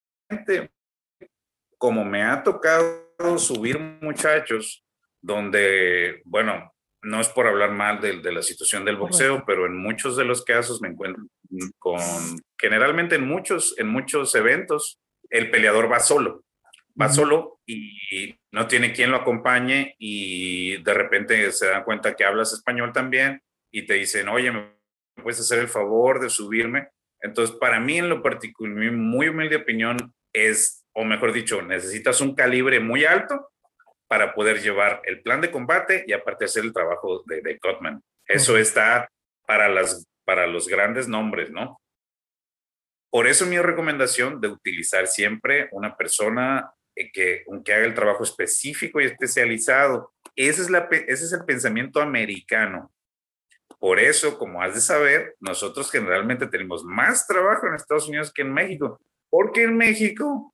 como 1.79 2.03
me 2.03 2.23
ha 2.23 2.43
tocado 2.43 3.37
subir 3.37 3.79
muchachos, 3.79 4.83
donde, 5.21 6.21
bueno, 6.25 6.71
no 7.01 7.21
es 7.21 7.29
por 7.29 7.47
hablar 7.47 7.71
mal 7.71 8.01
de, 8.01 8.21
la 8.31 8.41
situación 8.41 8.83
del 8.85 8.97
boxeo, 8.97 9.43
pero 9.47 9.65
en 9.65 9.77
muchos 9.77 10.17
de 10.17 10.25
los 10.25 10.43
casos 10.43 10.81
me 10.81 10.89
encuentro 10.89 11.23
con, 11.79 11.99
generalmente 12.57 13.15
en 13.15 13.25
muchos, 13.25 13.73
en 13.77 13.87
muchos 13.87 14.35
eventos, 14.35 14.99
el 15.29 15.49
peleador 15.49 15.91
va 15.91 15.99
solo. 15.99 16.43
Va 16.99 17.09
solo 17.09 17.59
y 17.65 18.35
no 18.51 18.67
tiene 18.67 18.93
quien 18.93 19.11
lo 19.11 19.17
acompañe 19.17 19.95
y 19.99 20.81
de 20.83 20.93
repente 20.93 21.51
se 21.51 21.67
dan 21.67 21.83
cuenta 21.83 22.15
que 22.15 22.25
hablas 22.25 22.53
español 22.53 22.91
también 22.91 23.41
y 23.71 23.85
te 23.85 23.93
dicen, 23.93 24.27
oye, 24.27 24.51
¿me 24.51 24.73
puedes 25.21 25.39
hacer 25.39 25.59
el 25.59 25.67
favor 25.67 26.19
de 26.19 26.29
subirme? 26.29 26.89
Entonces, 27.21 27.55
para 27.57 27.79
mí 27.79 27.97
en 27.97 28.09
lo 28.09 28.21
particular, 28.21 28.73
mi 28.73 28.91
muy 28.91 29.29
humilde 29.29 29.57
opinión 29.57 29.97
es, 30.33 30.85
o 30.93 31.03
mejor 31.03 31.33
dicho, 31.33 31.61
necesitas 31.61 32.21
un 32.21 32.35
calibre 32.35 32.79
muy 32.79 33.05
alto 33.05 33.49
para 34.07 34.33
poder 34.33 34.61
llevar 34.61 35.01
el 35.05 35.21
plan 35.21 35.41
de 35.41 35.51
combate 35.51 36.03
y 36.07 36.13
aparte 36.13 36.45
hacer 36.45 36.63
el 36.63 36.73
trabajo 36.73 37.23
de, 37.27 37.41
de 37.41 37.59
Cotman. 37.59 38.01
Eso 38.25 38.57
está 38.57 39.07
para, 39.45 39.69
las, 39.69 40.05
para 40.25 40.47
los 40.47 40.67
grandes 40.67 41.07
nombres, 41.07 41.51
¿no? 41.51 41.79
Por 43.11 43.27
eso 43.27 43.45
mi 43.45 43.59
recomendación 43.59 44.39
de 44.39 44.49
utilizar 44.49 45.07
siempre 45.07 45.67
una 45.71 45.95
persona 45.95 46.71
que, 47.13 47.45
que 47.63 47.73
haga 47.73 47.85
el 47.85 47.95
trabajo 47.95 48.23
específico 48.23 48.99
y 48.99 49.05
especializado. 49.05 50.13
Ese 50.35 50.61
es, 50.61 50.69
la, 50.69 50.87
ese 50.91 51.25
es 51.25 51.33
el 51.33 51.45
pensamiento 51.45 52.01
americano. 52.01 52.91
Por 53.79 53.99
eso, 53.99 54.37
como 54.37 54.61
has 54.61 54.75
de 54.75 54.81
saber, 54.81 55.35
nosotros 55.39 55.89
generalmente 55.89 56.47
tenemos 56.47 56.83
más 56.83 57.25
trabajo 57.27 57.67
en 57.67 57.75
Estados 57.75 58.09
Unidos 58.09 58.33
que 58.33 58.41
en 58.41 58.53
México, 58.53 58.99
porque 59.29 59.63
en 59.63 59.77
México, 59.77 60.53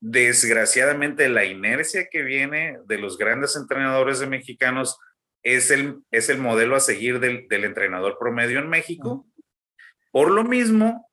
desgraciadamente, 0.00 1.28
la 1.28 1.44
inercia 1.44 2.08
que 2.10 2.22
viene 2.22 2.78
de 2.86 2.98
los 2.98 3.18
grandes 3.18 3.56
entrenadores 3.56 4.20
de 4.20 4.26
mexicanos 4.26 4.98
es 5.42 5.70
el, 5.70 5.98
es 6.10 6.30
el 6.30 6.38
modelo 6.38 6.76
a 6.76 6.80
seguir 6.80 7.20
del, 7.20 7.46
del 7.48 7.64
entrenador 7.64 8.16
promedio 8.18 8.58
en 8.58 8.68
México. 8.68 9.26
Por 10.10 10.30
lo 10.30 10.44
mismo, 10.44 11.10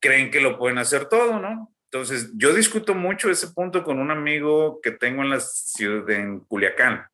creen 0.00 0.30
que 0.30 0.40
lo 0.40 0.58
pueden 0.58 0.78
hacer 0.78 1.08
todo, 1.08 1.38
¿no? 1.38 1.69
Entonces, 1.92 2.30
yo 2.36 2.54
discuto 2.54 2.94
mucho 2.94 3.30
ese 3.30 3.48
punto 3.48 3.82
con 3.82 3.98
un 3.98 4.12
amigo 4.12 4.80
que 4.80 4.92
tengo 4.92 5.22
en 5.22 5.30
la 5.30 5.40
ciudad, 5.40 6.08
en 6.10 6.38
Culiacán, 6.40 7.04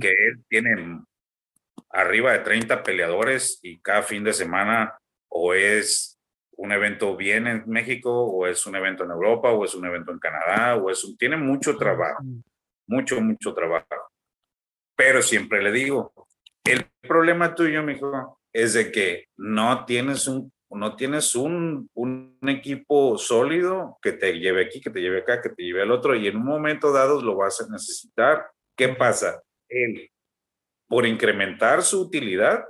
que 0.00 0.08
él 0.08 0.42
tiene 0.48 1.02
arriba 1.90 2.32
de 2.32 2.38
30 2.38 2.82
peleadores 2.82 3.58
y 3.62 3.78
cada 3.80 4.02
fin 4.02 4.24
de 4.24 4.32
semana 4.32 4.98
o 5.28 5.52
es 5.52 6.18
un 6.56 6.72
evento 6.72 7.16
bien 7.16 7.46
en 7.46 7.64
México 7.66 8.10
o 8.10 8.46
es 8.46 8.64
un 8.66 8.76
evento 8.76 9.04
en 9.04 9.10
Europa 9.10 9.50
o 9.50 9.64
es 9.66 9.74
un 9.74 9.84
evento 9.84 10.10
en 10.10 10.18
Canadá 10.18 10.76
o 10.76 10.90
es 10.90 11.04
un, 11.04 11.16
tiene 11.18 11.36
mucho 11.36 11.76
trabajo, 11.76 12.22
mucho, 12.86 13.20
mucho 13.20 13.52
trabajo. 13.52 13.86
Pero 14.96 15.20
siempre 15.20 15.62
le 15.62 15.70
digo, 15.70 16.14
el 16.64 16.86
problema 17.02 17.54
tuyo, 17.54 17.82
mijo, 17.82 18.40
es 18.54 18.72
de 18.72 18.90
que 18.90 19.28
no 19.36 19.84
tienes 19.84 20.26
un 20.26 20.50
no 20.70 20.96
tienes 20.96 21.34
un, 21.34 21.90
un, 21.94 22.38
equipo 22.48 23.16
sólido 23.18 23.98
que 24.02 24.12
te 24.12 24.38
lleve 24.38 24.66
aquí, 24.66 24.80
que 24.80 24.90
te 24.90 25.00
lleve 25.00 25.20
acá, 25.20 25.40
que 25.40 25.48
te 25.50 25.62
lleve 25.62 25.82
al 25.82 25.90
otro, 25.90 26.14
y 26.14 26.26
en 26.26 26.36
un 26.36 26.44
momento 26.44 26.92
dado 26.92 27.22
lo 27.22 27.36
vas 27.36 27.60
a 27.60 27.68
necesitar. 27.68 28.50
¿Qué 28.76 28.88
pasa? 28.90 29.42
Él, 29.68 30.10
por 30.88 31.06
incrementar 31.06 31.82
su 31.82 32.02
utilidad, 32.02 32.64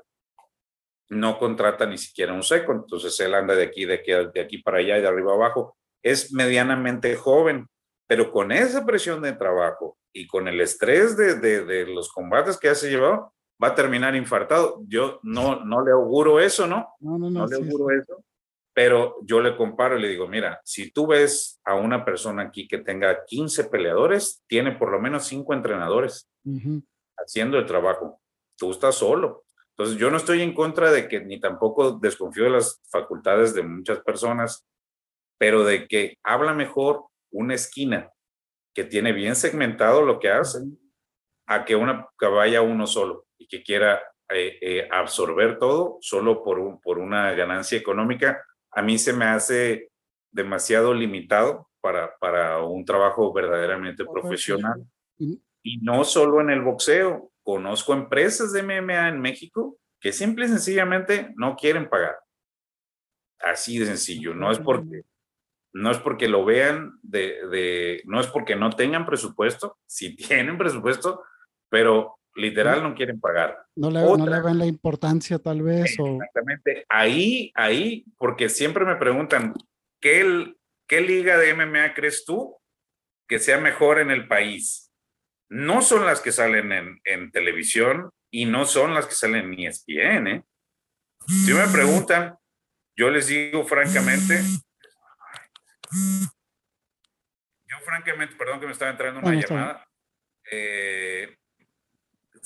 no 1.11 1.39
contrata 1.39 1.87
ni 1.87 1.99
siquiera 1.99 2.33
un 2.33 2.43
seco, 2.43 2.73
entonces 2.73 3.19
él 3.21 3.35
anda 3.35 3.55
de 3.55 3.65
aquí, 3.65 3.85
de 3.85 3.95
aquí, 3.95 4.13
de 4.33 4.41
aquí 4.41 4.59
para 4.59 4.79
allá 4.79 4.99
y 4.99 5.01
de 5.01 5.09
arriba 5.09 5.35
abajo. 5.35 5.77
Es 6.03 6.33
medianamente 6.33 7.17
joven, 7.17 7.67
pero 8.07 8.31
con 8.31 8.53
esa 8.53 8.85
presión 8.85 9.23
de 9.23 9.33
trabajo 9.33 9.99
y 10.13 10.27
con 10.27 10.49
el 10.49 10.61
estrés 10.61 11.17
de, 11.17 11.35
de, 11.37 11.65
de 11.65 11.87
los 11.87 12.11
combates 12.13 12.59
que 12.59 12.69
ha 12.69 12.75
llevado, 12.75 13.33
va 13.63 13.69
a 13.69 13.75
terminar 13.75 14.15
infartado. 14.15 14.83
Yo 14.87 15.21
no, 15.23 15.65
no 15.65 15.85
le 15.85 15.93
auguro 15.93 16.41
eso, 16.41 16.67
¿no? 16.67 16.95
No, 17.01 17.19
no, 17.19 17.31
no. 17.31 17.47
le 17.47 17.57
auguro 17.57 17.95
eso. 17.95 18.25
Pero 18.73 19.17
yo 19.23 19.41
le 19.41 19.57
comparo 19.57 19.99
y 19.99 20.03
le 20.03 20.09
digo, 20.09 20.29
mira, 20.29 20.61
si 20.65 20.93
tú 20.93 21.09
ves 21.09 21.61
a 21.65 21.75
una 21.75 22.05
persona 22.05 22.43
aquí 22.43 22.69
que 22.69 22.79
tenga 22.79 23.25
15 23.25 23.65
peleadores, 23.65 24.45
tiene 24.47 24.73
por 24.73 24.93
lo 24.93 25.01
menos 25.01 25.25
5 25.27 25.53
entrenadores 25.53 26.31
haciendo 27.17 27.59
el 27.59 27.67
trabajo. 27.67 28.21
Tú 28.57 28.71
estás 28.71 28.95
solo. 28.95 29.45
Entonces, 29.71 29.99
yo 29.99 30.11
no 30.11 30.17
estoy 30.17 30.43
en 30.43 30.55
contra 30.55 30.91
de 30.91 31.09
que, 31.09 31.21
ni 31.21 31.41
tampoco 31.41 31.93
desconfío 31.93 32.45
de 32.45 32.51
las 32.51 32.81
facultades 32.91 33.55
de 33.55 33.63
muchas 33.63 34.01
personas, 34.01 34.67
pero 35.39 35.65
de 35.65 35.87
que 35.87 36.19
habla 36.25 36.53
mejor 36.53 37.07
una 37.31 37.55
esquina 37.55 38.11
que 38.75 38.85
tiene 38.85 39.13
bien 39.13 39.37
segmentado 39.37 40.03
lo 40.03 40.19
que 40.19 40.31
hace, 40.31 40.61
a 41.49 41.65
que, 41.65 41.75
una, 41.75 42.07
que 42.19 42.27
vaya 42.27 42.63
uno 42.63 42.87
solo 42.87 43.27
y 43.39 43.49
que 43.49 43.63
quiera 43.63 44.01
eh, 44.29 44.59
eh, 44.61 44.89
absorber 44.91 45.59
todo 45.59 45.97
solo 46.03 46.45
por, 46.45 46.59
un, 46.59 46.81
por 46.81 46.99
una 46.99 47.33
ganancia 47.33 47.79
económica, 47.79 48.45
a 48.71 48.83
mí 48.83 48.99
se 48.99 49.15
me 49.15 49.25
hace 49.25 49.91
demasiado 50.31 50.93
limitado 50.93 51.71
para, 51.81 52.15
para 52.19 52.63
un 52.63 52.85
trabajo 52.85 53.33
verdaderamente 53.33 54.05
profesional. 54.05 54.85
Y 55.63 55.79
no 55.79 56.05
solo 56.05 56.41
en 56.41 56.51
el 56.51 56.61
boxeo, 56.61 57.33
conozco 57.43 57.95
empresas 57.95 58.53
de 58.53 58.63
MMA 58.63 59.09
en 59.09 59.21
México 59.21 59.79
que 60.01 60.13
simple 60.13 60.45
y 60.45 60.49
sencillamente 60.49 61.33
no 61.37 61.57
quieren 61.57 61.89
pagar. 61.89 62.17
Así 63.41 63.79
de 63.79 63.87
sencillo, 63.87 64.35
no 64.35 64.53
es 64.53 64.59
porque 64.59 65.03
no 65.73 65.91
es 65.91 65.99
porque 65.99 66.29
lo 66.29 66.45
vean 66.45 66.99
de, 67.03 67.47
de 67.49 68.03
no 68.05 68.21
es 68.21 68.27
porque 68.27 68.57
no 68.57 68.71
tengan 68.71 69.07
presupuesto, 69.07 69.79
si 69.87 70.17
tienen 70.17 70.59
presupuesto, 70.59 71.23
pero 71.69 72.19
literal 72.35 72.83
no 72.83 72.95
quieren 72.95 73.21
pagar. 73.21 73.59
No 73.77 73.91
le, 73.91 74.01
no 74.01 74.27
le 74.27 74.41
ven 74.41 74.59
la 74.59 74.67
importancia 74.67 75.39
tal 75.39 75.63
vez. 75.63 75.99
Exactamente. 75.99 76.85
Ahí, 76.89 77.53
ahí, 77.55 78.05
porque 78.17 78.49
siempre 78.49 78.85
me 78.85 78.97
preguntan, 78.97 79.55
¿qué, 80.01 80.55
¿qué 80.87 81.01
liga 81.01 81.37
de 81.37 81.55
MMA 81.55 81.95
crees 81.95 82.25
tú 82.25 82.57
que 83.27 83.39
sea 83.39 83.59
mejor 83.59 83.99
en 83.99 84.11
el 84.11 84.29
país? 84.29 84.93
No 85.51 85.83
son 85.83 86.07
las 86.07 86.21
que 86.21 86.33
salen 86.33 86.73
en, 86.73 87.01
en 87.05 87.31
televisión 87.31 88.11
y 88.31 88.45
no 88.47 88.65
son 88.67 88.95
las 88.95 89.07
que 89.07 89.15
salen 89.15 89.53
en 89.53 89.67
ESPN. 89.67 90.27
¿eh? 90.29 90.45
Si 91.27 91.53
me 91.53 91.67
preguntan, 91.69 92.37
yo 92.97 93.11
les 93.11 93.29
digo 93.29 93.65
francamente, 93.65 94.41
yo 97.67 97.77
francamente, 97.85 98.35
perdón 98.37 98.61
que 98.61 98.67
me 98.67 98.73
estaba 98.73 98.91
entrando 98.91 99.21
una 99.21 99.35
llamada, 99.35 99.89
eh, 100.51 101.38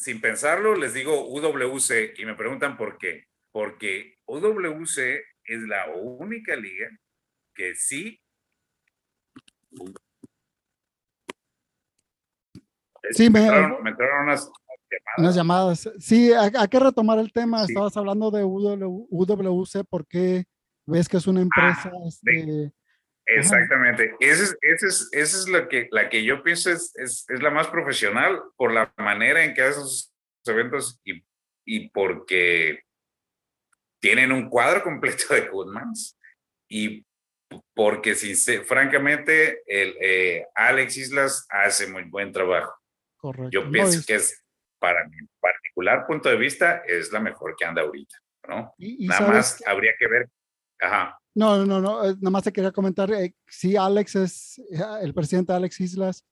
sin 0.03 0.21
pensarlo, 0.21 0.75
les 0.75 0.95
digo 0.95 1.29
UWC 1.29 2.19
y 2.19 2.25
me 2.25 2.35
preguntan 2.35 2.77
por 2.77 2.99
qué. 2.99 3.29
Porque 3.53 4.19
UWC 4.27 4.99
es 5.45 5.61
la 5.63 5.91
única 5.95 6.57
liga 6.57 6.89
que 7.55 7.77
sí. 7.77 8.21
Sí, 13.11 13.31
me, 13.31 13.41
entraron, 13.41 13.81
unas, 13.81 13.97
llamadas. 13.97 14.51
unas 15.19 15.35
llamadas. 15.35 15.91
Sí, 15.99 16.33
hay, 16.33 16.69
que 16.69 16.81
retomar 16.81 17.19
el 17.19 17.33
tema. 17.33 17.65
Estabas 17.65 17.97
hablando 17.97 18.31
de 18.31 18.43
UWC, 18.45 19.85
¿por 19.89 20.07
qué 20.07 20.45
ves 20.85 21.09
que 21.09 21.19
es 21.19 21.27
una 21.27 21.43
empresa? 21.43 21.93
Ah, 21.95 22.09
este, 22.09 22.73
Exactamente. 23.27 24.15
Esa 24.21 24.55
es, 24.61 25.09
es, 25.13 25.35
es 25.35 25.49
la, 25.49 25.69
que, 25.69 25.89
la 25.91 26.09
que 26.09 26.25
yo 26.25 26.43
pienso 26.43 26.71
es, 26.71 26.93
es, 26.97 27.25
es, 27.29 27.43
la 27.43 27.51
más 27.51 27.69
profesional 27.69 28.43
por 28.57 28.73
la 28.73 28.93
manera 28.97 29.45
en 29.45 29.55
que 29.55 29.63
hacen 29.63 29.85
sus 29.85 30.13
eventos 30.47 31.01
y, 31.05 31.25
y 31.65 31.89
porque 31.91 32.83
tienen 34.01 34.33
un 34.33 34.49
cuadro 34.49 34.83
completo 34.83 35.35
de 35.35 35.49
Goodmans 35.49 36.19
y 36.69 37.07
porque 37.75 38.15
si 38.15 38.35
francamente 38.65 39.63
el, 39.67 39.97
eh, 40.01 40.47
Alex 40.55 40.97
Islas 40.97 41.47
hace 41.51 41.87
muy 41.87 42.05
buen 42.05 42.33
trabajo. 42.33 42.75
Correcto. 43.17 43.51
Yo 43.51 43.71
pienso 43.71 44.03
que 44.07 44.15
es, 44.15 44.43
para 44.79 45.07
mi 45.07 45.19
particular 45.39 46.07
punto 46.07 46.29
de 46.29 46.37
vista, 46.37 46.83
es 46.87 47.13
la 47.13 47.21
mejor 47.21 47.55
que 47.57 47.65
anda 47.65 47.83
ahorita, 47.83 48.17
¿no? 48.49 48.75
Nada 48.79 49.29
más 49.29 49.63
habría 49.67 49.93
que 49.99 50.09
ver. 50.09 50.29
Ajá. 50.81 51.22
No, 51.35 51.65
no, 51.65 51.81
no, 51.81 52.05
eh, 52.05 52.15
nada 52.21 52.31
más 52.31 52.45
te 52.45 52.53
quería 52.53 52.73
comentar, 52.73 53.11
eh, 53.11 53.35
sí, 53.49 53.75
Alex 53.75 54.17
es, 54.17 54.59
eh, 54.59 54.83
el 55.01 55.15
presidente 55.15 55.53
Alex 55.53 55.81
Islas, 55.81 56.25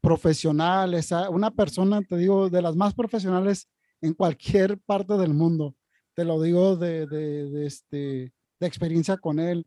profesional, 0.00 0.94
es 0.94 1.12
una 1.30 1.50
persona, 1.50 2.00
te 2.02 2.16
digo, 2.16 2.48
de 2.48 2.62
las 2.62 2.74
más 2.74 2.94
profesionales 2.94 3.68
en 4.00 4.14
cualquier 4.14 4.78
parte 4.78 5.14
del 5.18 5.34
mundo. 5.34 5.76
Te 6.14 6.24
lo 6.24 6.40
digo 6.40 6.76
de, 6.76 7.06
de, 7.06 7.66
este, 7.66 8.32
de 8.58 8.66
experiencia 8.66 9.18
con 9.18 9.38
él. 9.38 9.66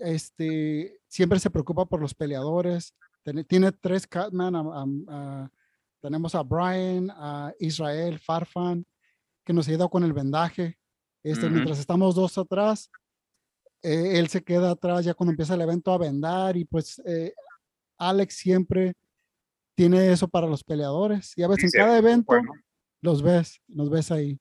Este, 0.00 1.00
siempre 1.08 1.38
se 1.40 1.50
preocupa 1.50 1.86
por 1.86 2.00
los 2.00 2.14
peleadores. 2.14 2.94
Tiene, 3.48 3.72
tres 3.72 4.06
Catman, 4.06 5.50
tenemos 6.00 6.34
a 6.34 6.42
Brian, 6.42 7.10
a 7.10 7.52
Israel, 7.58 8.18
Farfan, 8.18 8.86
que 9.42 9.52
nos 9.52 9.66
ayuda 9.68 9.88
con 9.88 10.04
el 10.04 10.12
vendaje. 10.12 10.78
Este, 11.24 11.48
Mientras 11.50 11.78
estamos 11.78 12.14
dos 12.14 12.38
atrás, 12.38 12.90
eh, 13.86 14.18
él 14.18 14.26
se 14.26 14.42
queda 14.42 14.72
atrás 14.72 15.04
ya 15.04 15.14
cuando 15.14 15.30
empieza 15.30 15.54
el 15.54 15.60
evento 15.60 15.92
a 15.92 15.98
vendar 15.98 16.56
y 16.56 16.64
pues 16.64 17.00
eh, 17.06 17.32
Alex 17.98 18.34
siempre 18.34 18.94
tiene 19.76 20.10
eso 20.10 20.26
para 20.26 20.48
los 20.48 20.64
peleadores. 20.64 21.32
Y 21.36 21.44
a 21.44 21.48
veces 21.48 21.72
en 21.72 21.80
cada 21.80 21.96
evento 21.96 22.34
los 23.00 23.22
ves, 23.22 23.60
los 23.68 23.88
ves 23.88 24.10
ahí. 24.10 24.40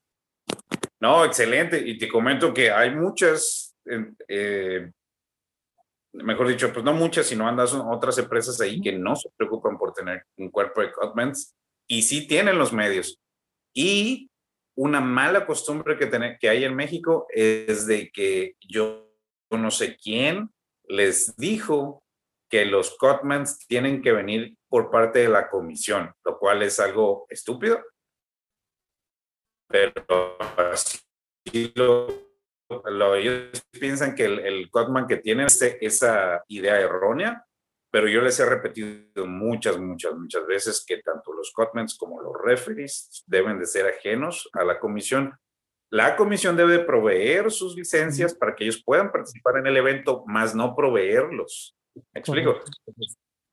No, 0.99 1.23
excelente. 1.23 1.77
Y 1.77 1.99
te 1.99 2.09
comento 2.09 2.51
que 2.55 2.71
hay 2.71 2.95
muchas, 2.95 3.75
eh, 4.27 4.91
mejor 6.13 6.47
dicho, 6.47 6.73
pues 6.73 6.83
no 6.83 6.93
muchas, 6.93 7.27
sino 7.27 7.47
andas 7.47 7.71
otras 7.75 8.17
empresas 8.17 8.59
ahí 8.61 8.81
que 8.81 8.93
no 8.93 9.15
se 9.15 9.29
preocupan 9.37 9.77
por 9.77 9.93
tener 9.93 10.25
un 10.37 10.49
cuerpo 10.49 10.81
de 10.81 10.91
cutments 10.91 11.53
y 11.87 12.01
sí 12.01 12.27
tienen 12.27 12.57
los 12.57 12.73
medios. 12.73 13.19
Y 13.75 14.31
una 14.75 15.01
mala 15.01 15.45
costumbre 15.45 15.99
que, 15.99 16.07
tener, 16.07 16.39
que 16.39 16.49
hay 16.49 16.63
en 16.63 16.75
México 16.75 17.27
es 17.29 17.85
de 17.85 18.09
que 18.09 18.55
yo 18.59 19.04
no 19.51 19.71
sé 19.71 19.97
quién 19.97 20.49
les 20.87 21.35
dijo 21.35 22.03
que 22.49 22.65
los 22.65 22.97
cutments 22.97 23.65
tienen 23.67 24.01
que 24.01 24.11
venir 24.11 24.55
por 24.69 24.91
parte 24.91 25.19
de 25.19 25.29
la 25.29 25.49
comisión, 25.49 26.13
lo 26.23 26.37
cual 26.37 26.61
es 26.61 26.79
algo 26.79 27.25
estúpido, 27.29 27.83
pero 29.67 30.37
así 30.57 30.99
lo 31.75 32.25
ellos 33.15 33.63
piensan 33.71 34.15
que 34.15 34.25
el, 34.25 34.39
el 34.39 34.69
Cotman 34.69 35.07
que 35.07 35.17
tiene 35.17 35.45
esa 35.45 36.43
idea 36.47 36.79
errónea, 36.79 37.45
pero 37.91 38.07
yo 38.07 38.21
les 38.21 38.39
he 38.39 38.45
repetido 38.45 39.25
muchas, 39.25 39.77
muchas, 39.77 40.15
muchas 40.15 40.45
veces 40.47 40.83
que 40.85 41.01
tanto 41.01 41.31
los 41.33 41.51
Cotmans 41.53 41.97
como 41.97 42.21
los 42.21 42.33
referees 42.43 43.23
deben 43.27 43.59
de 43.59 43.65
ser 43.65 43.87
ajenos 43.87 44.49
a 44.53 44.63
la 44.63 44.79
comisión. 44.79 45.37
La 45.95 46.17
comisión 46.17 46.57
debe 46.57 46.79
proveer 46.79 47.49
sus 47.49 47.73
licencias 47.73 48.33
para 48.33 48.53
que 48.53 48.65
ellos 48.65 48.83
puedan 48.83 49.13
participar 49.13 49.59
en 49.59 49.67
el 49.67 49.77
evento, 49.77 50.25
más 50.27 50.53
no 50.53 50.75
proveerlos. 50.75 51.73
¿Me 52.11 52.19
explico? 52.19 52.59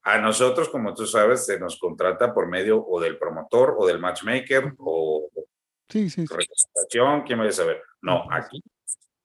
A 0.03 0.19
nosotros, 0.19 0.69
como 0.69 0.93
tú 0.93 1.07
sabes, 1.07 1.47
se 1.47 1.61
nos 1.61 1.79
contrata 1.79 2.35
por 2.35 2.49
medio 2.49 2.85
o 2.85 3.01
del 3.01 3.17
promotor 3.17 3.77
o 3.79 3.87
del 3.87 4.01
matchmaker 4.01 4.75
o 4.79 5.31
sí, 5.89 6.11
sí, 6.11 6.27
representación, 6.27 7.23
¿quién 7.23 7.39
va 7.39 7.45
a 7.45 7.53
saber? 7.53 7.81
No, 8.01 8.27
aquí 8.29 8.61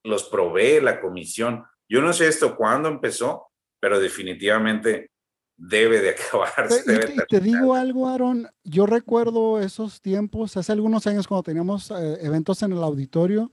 los 0.03 0.29
provee 0.29 0.79
la 0.79 1.01
comisión. 1.01 1.65
Yo 1.89 2.03
no 2.03 2.13
sé 2.13 2.27
esto 2.27 2.55
cuándo 2.55 2.87
empezó, 2.87 3.47
pero 3.79 3.99
definitivamente 3.99 5.09
debe 5.57 6.01
de 6.01 6.09
acabarse. 6.17 6.83
Te, 6.83 7.25
te, 7.27 7.39
digo 7.39 7.75
algo, 7.75 8.07
Aaron, 8.07 8.47
yo 8.63 8.85
recuerdo 8.85 9.59
esos 9.59 10.01
tiempos, 10.01 10.55
hace 10.55 10.71
algunos 10.71 11.05
años 11.07 11.27
cuando 11.27 11.43
teníamos 11.43 11.91
eh, 11.91 12.19
eventos 12.21 12.61
en 12.63 12.71
el 12.71 12.83
auditorio, 12.83 13.51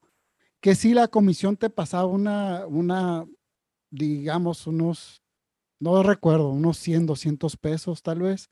que 0.61 0.75
sí 0.75 0.95
la 0.95 1.09
comisión 1.09 1.57
te 1.57 1.71
pasaba 1.71 2.07
una, 2.07 2.67
una, 2.67 3.27
digamos, 3.91 4.67
unos, 4.67 5.23
no 5.81 6.03
recuerdo, 6.03 6.51
unos 6.51 6.79
100, 6.79 7.07
200 7.07 7.57
pesos 7.57 8.03
tal 8.03 8.21
vez, 8.23 8.49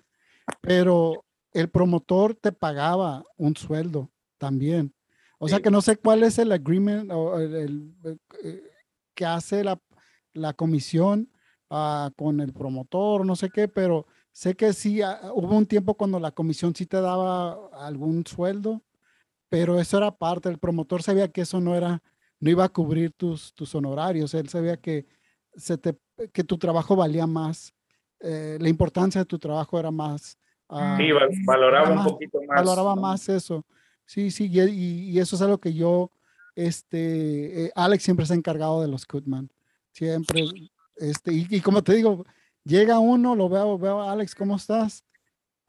pero 0.61 1.25
el 1.53 1.71
promotor 1.71 2.35
te 2.35 2.53
pagaba 2.53 3.25
un 3.37 3.57
sueldo 3.57 4.11
también. 4.39 4.95
O 5.39 5.49
sea 5.49 5.61
que 5.61 5.71
no 5.73 5.83
sé 5.83 5.97
cuál 5.97 6.23
es 6.23 6.39
el 6.39 6.53
agreement 6.53 7.11
o 7.11 7.39
el, 7.41 7.97
eh, 8.45 8.63
que 9.15 9.27
hace 9.27 9.65
la, 9.65 9.81
la 10.35 10.53
comisión 10.53 11.32
uh, 11.73 12.11
con 12.17 12.41
el 12.41 12.53
promotor, 12.53 13.25
no 13.25 13.35
sé 13.35 13.51
qué, 13.51 13.67
pero 13.67 14.07
sé 14.31 14.55
que 14.55 14.73
sí 14.73 15.03
uh, 15.03 15.33
hubo 15.35 15.57
un 15.57 15.67
tiempo 15.67 15.95
cuando 15.95 16.21
la 16.21 16.33
comisión 16.33 16.75
sí 16.75 16.87
te 16.87 17.01
daba 17.01 17.69
algún 17.73 18.27
sueldo, 18.27 18.83
pero 19.49 19.81
eso 19.81 19.97
era 19.99 20.11
parte, 20.11 20.49
el 20.49 20.59
promotor 20.59 21.03
sabía 21.03 21.29
que 21.29 21.43
eso 21.43 21.61
no 21.61 21.75
era, 21.75 22.03
no 22.41 22.51
iba 22.51 22.65
a 22.65 22.69
cubrir 22.69 23.13
tus, 23.13 23.55
tus 23.55 23.75
honorarios, 23.75 24.35
él 24.35 24.49
sabía 24.49 24.77
que, 24.77 25.07
se 25.55 25.79
te, 25.79 25.97
que 26.33 26.45
tu 26.45 26.59
trabajo 26.59 26.97
valía 26.97 27.27
más, 27.27 27.75
eh, 28.21 28.59
la 28.61 28.69
importancia 28.69 29.21
de 29.21 29.27
tu 29.27 29.39
trabajo 29.39 29.79
era 29.79 29.91
más. 29.91 30.39
Uh, 30.69 30.97
sí, 30.97 31.11
valoraba 31.45 31.91
un 31.91 32.05
poquito 32.05 32.39
más. 32.47 32.65
Valoraba 32.65 32.95
más 32.97 33.29
eso. 33.29 33.67
Sí, 34.07 34.31
sí, 34.31 34.51
y, 34.51 35.19
eso 35.19 35.37
es 35.37 35.43
algo 35.43 35.59
que 35.59 35.75
yo, 35.75 36.11
este, 36.55 37.67
eh, 37.67 37.73
Alex 37.75 38.03
siempre 38.03 38.27
se 38.27 38.33
ha 38.33 38.37
encargado 38.37 38.81
de 38.81 38.89
los 38.89 39.07
Cutman. 39.07 39.51
Siempre, 39.91 40.45
este, 40.97 41.33
y, 41.33 41.61
como 41.61 41.83
te 41.83 41.95
digo, 41.95 42.25
llega 42.65 42.99
uno, 42.99 43.35
lo 43.35 43.49
veo, 43.49 43.79
veo, 43.79 44.03
Alex, 44.03 44.35
¿cómo 44.35 44.57
estás? 44.57 45.05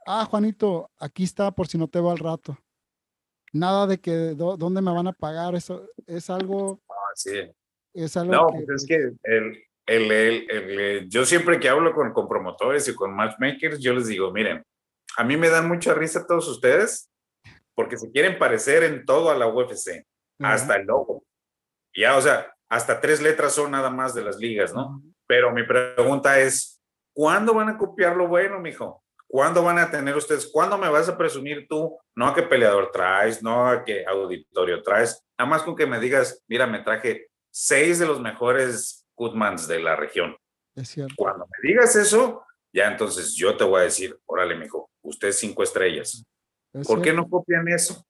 Ah, 0.05 0.25
Juanito, 0.25 0.91
aquí 0.97 1.23
está 1.23 1.51
por 1.51 1.67
si 1.67 1.77
no 1.77 1.87
te 1.87 1.99
va 1.99 2.11
al 2.11 2.19
rato. 2.19 2.57
Nada 3.51 3.87
de 3.87 3.99
que 3.99 4.33
dónde 4.35 4.81
me 4.81 4.91
van 4.91 5.07
a 5.07 5.13
pagar, 5.13 5.55
eso 5.55 5.87
es 6.07 6.29
algo. 6.29 6.81
Ah, 6.89 7.12
sí. 7.15 7.51
Es 7.93 8.17
algo 8.17 8.33
no, 8.33 8.47
pues 8.47 8.83
es 8.83 8.86
que 8.88 8.95
el, 8.95 9.63
el, 9.86 10.12
el, 10.49 11.09
yo 11.09 11.25
siempre 11.25 11.59
que 11.59 11.69
hablo 11.69 11.93
con, 11.93 12.12
con 12.12 12.27
promotores 12.27 12.88
y 12.88 12.95
con 12.95 13.15
matchmakers, 13.15 13.79
yo 13.79 13.93
les 13.93 14.07
digo, 14.07 14.31
miren, 14.31 14.63
a 15.17 15.23
mí 15.23 15.38
me 15.38 15.49
dan 15.49 15.67
mucha 15.67 15.93
risa 15.93 16.25
todos 16.25 16.47
ustedes, 16.47 17.09
porque 17.75 17.97
se 17.97 18.12
quieren 18.12 18.39
parecer 18.39 18.83
en 18.83 19.05
todo 19.05 19.29
a 19.29 19.36
la 19.36 19.47
UFC, 19.47 20.05
hasta 20.39 20.75
el 20.77 20.88
logo. 20.88 21.23
Ya, 21.95 22.17
o 22.17 22.21
sea, 22.21 22.51
hasta 22.73 22.99
tres 22.99 23.21
letras 23.21 23.53
son 23.53 23.69
nada 23.69 23.91
más 23.91 24.15
de 24.15 24.23
las 24.23 24.38
ligas, 24.38 24.73
¿no? 24.73 25.03
Pero 25.27 25.51
mi 25.51 25.63
pregunta 25.63 26.39
es, 26.39 26.81
¿cuándo 27.13 27.53
van 27.53 27.69
a 27.69 27.77
copiar 27.77 28.15
lo 28.15 28.27
bueno, 28.27 28.59
mijo? 28.59 29.03
¿Cuándo 29.27 29.63
van 29.63 29.77
a 29.77 29.91
tener 29.91 30.15
ustedes? 30.15 30.47
¿Cuándo 30.51 30.75
me 30.79 30.89
vas 30.89 31.07
a 31.07 31.15
presumir 31.15 31.67
tú? 31.67 31.95
No 32.15 32.27
a 32.27 32.33
qué 32.33 32.41
peleador 32.41 32.91
traes, 32.91 33.43
no 33.43 33.67
a 33.67 33.83
qué 33.83 34.03
auditorio 34.07 34.81
traes, 34.81 35.23
nada 35.38 35.49
más 35.51 35.62
con 35.62 35.75
que 35.75 35.86
me 35.86 35.99
digas, 35.99 36.43
mira, 36.47 36.65
me 36.65 36.79
traje 36.79 37.27
seis 37.51 37.99
de 37.99 38.07
los 38.07 38.19
mejores 38.19 39.05
Goodmans 39.15 39.67
de 39.67 39.79
la 39.79 39.95
región. 39.95 40.36
Es 40.75 40.89
cierto. 40.89 41.13
Cuando 41.15 41.45
me 41.45 41.69
digas 41.69 41.95
eso, 41.95 42.43
ya 42.73 42.88
entonces 42.88 43.36
yo 43.36 43.55
te 43.55 43.63
voy 43.63 43.81
a 43.81 43.83
decir, 43.83 44.17
órale, 44.25 44.55
mijo, 44.55 44.89
usted 45.03 45.31
cinco 45.31 45.62
estrellas. 45.62 46.25
¿Por 46.88 47.03
qué 47.03 47.13
no 47.13 47.29
copian 47.29 47.67
eso? 47.67 48.03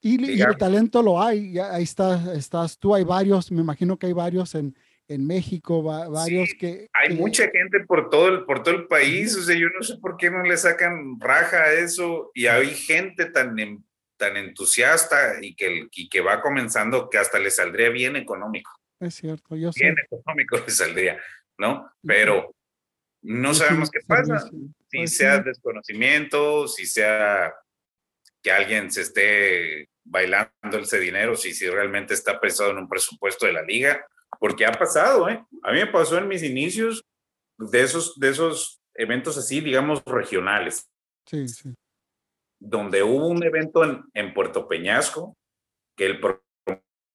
Y, 0.00 0.40
el 0.40 0.56
talento 0.56 1.02
lo 1.02 1.22
hay, 1.22 1.58
ahí 1.58 1.82
está, 1.82 2.34
estás 2.34 2.78
tú, 2.78 2.94
hay 2.94 3.04
varios, 3.04 3.50
me 3.50 3.60
imagino 3.60 3.98
que 3.98 4.06
hay 4.06 4.12
varios 4.12 4.54
en, 4.54 4.76
en 5.08 5.26
México, 5.26 5.82
varios 5.82 6.50
que... 6.58 6.88
Hay 6.92 7.14
mucha 7.14 7.48
gente 7.50 7.80
por 7.86 8.10
todo, 8.10 8.28
el, 8.28 8.44
por 8.44 8.62
todo 8.62 8.74
el 8.74 8.86
país, 8.86 9.36
o 9.36 9.42
sea, 9.42 9.56
yo 9.56 9.68
no 9.76 9.82
sé 9.82 9.96
por 9.98 10.16
qué 10.16 10.30
no 10.30 10.42
le 10.42 10.56
sacan 10.56 11.18
raja 11.20 11.62
a 11.62 11.72
eso 11.72 12.30
y 12.34 12.46
hay 12.46 12.68
gente 12.74 13.26
tan, 13.26 13.56
tan 14.16 14.36
entusiasta 14.36 15.36
y 15.40 15.54
que, 15.54 15.88
y 15.92 16.08
que 16.08 16.20
va 16.20 16.42
comenzando 16.42 17.08
que 17.08 17.18
hasta 17.18 17.38
le 17.38 17.50
saldría 17.50 17.90
bien 17.90 18.16
económico. 18.16 18.70
Es 19.00 19.14
cierto, 19.14 19.56
yo 19.56 19.72
sé. 19.72 19.84
Bien 19.84 19.96
económico 20.04 20.58
le 20.58 20.70
saldría, 20.70 21.20
¿no? 21.58 21.90
Pero 22.02 22.54
no 23.22 23.54
sabemos 23.54 23.90
qué 23.90 24.00
pasa, 24.06 24.40
si 24.40 24.72
pues 24.92 25.16
sea 25.16 25.38
desconocimiento, 25.38 26.68
si 26.68 26.86
sea 26.86 27.52
que 28.46 28.52
alguien 28.52 28.92
se 28.92 29.00
esté 29.00 29.88
bailando 30.04 30.78
ese 30.80 31.00
dinero, 31.00 31.34
si, 31.34 31.52
si 31.52 31.68
realmente 31.68 32.14
está 32.14 32.40
pensado 32.40 32.70
en 32.70 32.78
un 32.78 32.88
presupuesto 32.88 33.44
de 33.44 33.52
la 33.52 33.62
liga, 33.62 34.06
porque 34.38 34.64
ha 34.64 34.70
pasado, 34.70 35.28
¿eh? 35.28 35.44
A 35.64 35.72
mí 35.72 35.80
me 35.80 35.88
pasó 35.88 36.16
en 36.16 36.28
mis 36.28 36.44
inicios 36.44 37.04
de 37.58 37.82
esos, 37.82 38.14
de 38.20 38.28
esos 38.28 38.80
eventos 38.94 39.36
así, 39.36 39.60
digamos, 39.60 40.00
regionales. 40.04 40.88
Sí, 41.26 41.48
sí. 41.48 41.74
Donde 42.60 43.02
hubo 43.02 43.26
un 43.26 43.42
evento 43.42 43.82
en, 43.82 44.04
en 44.14 44.32
Puerto 44.32 44.68
Peñasco, 44.68 45.36
que 45.96 46.06
el 46.06 46.20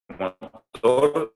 promotor 0.09 1.33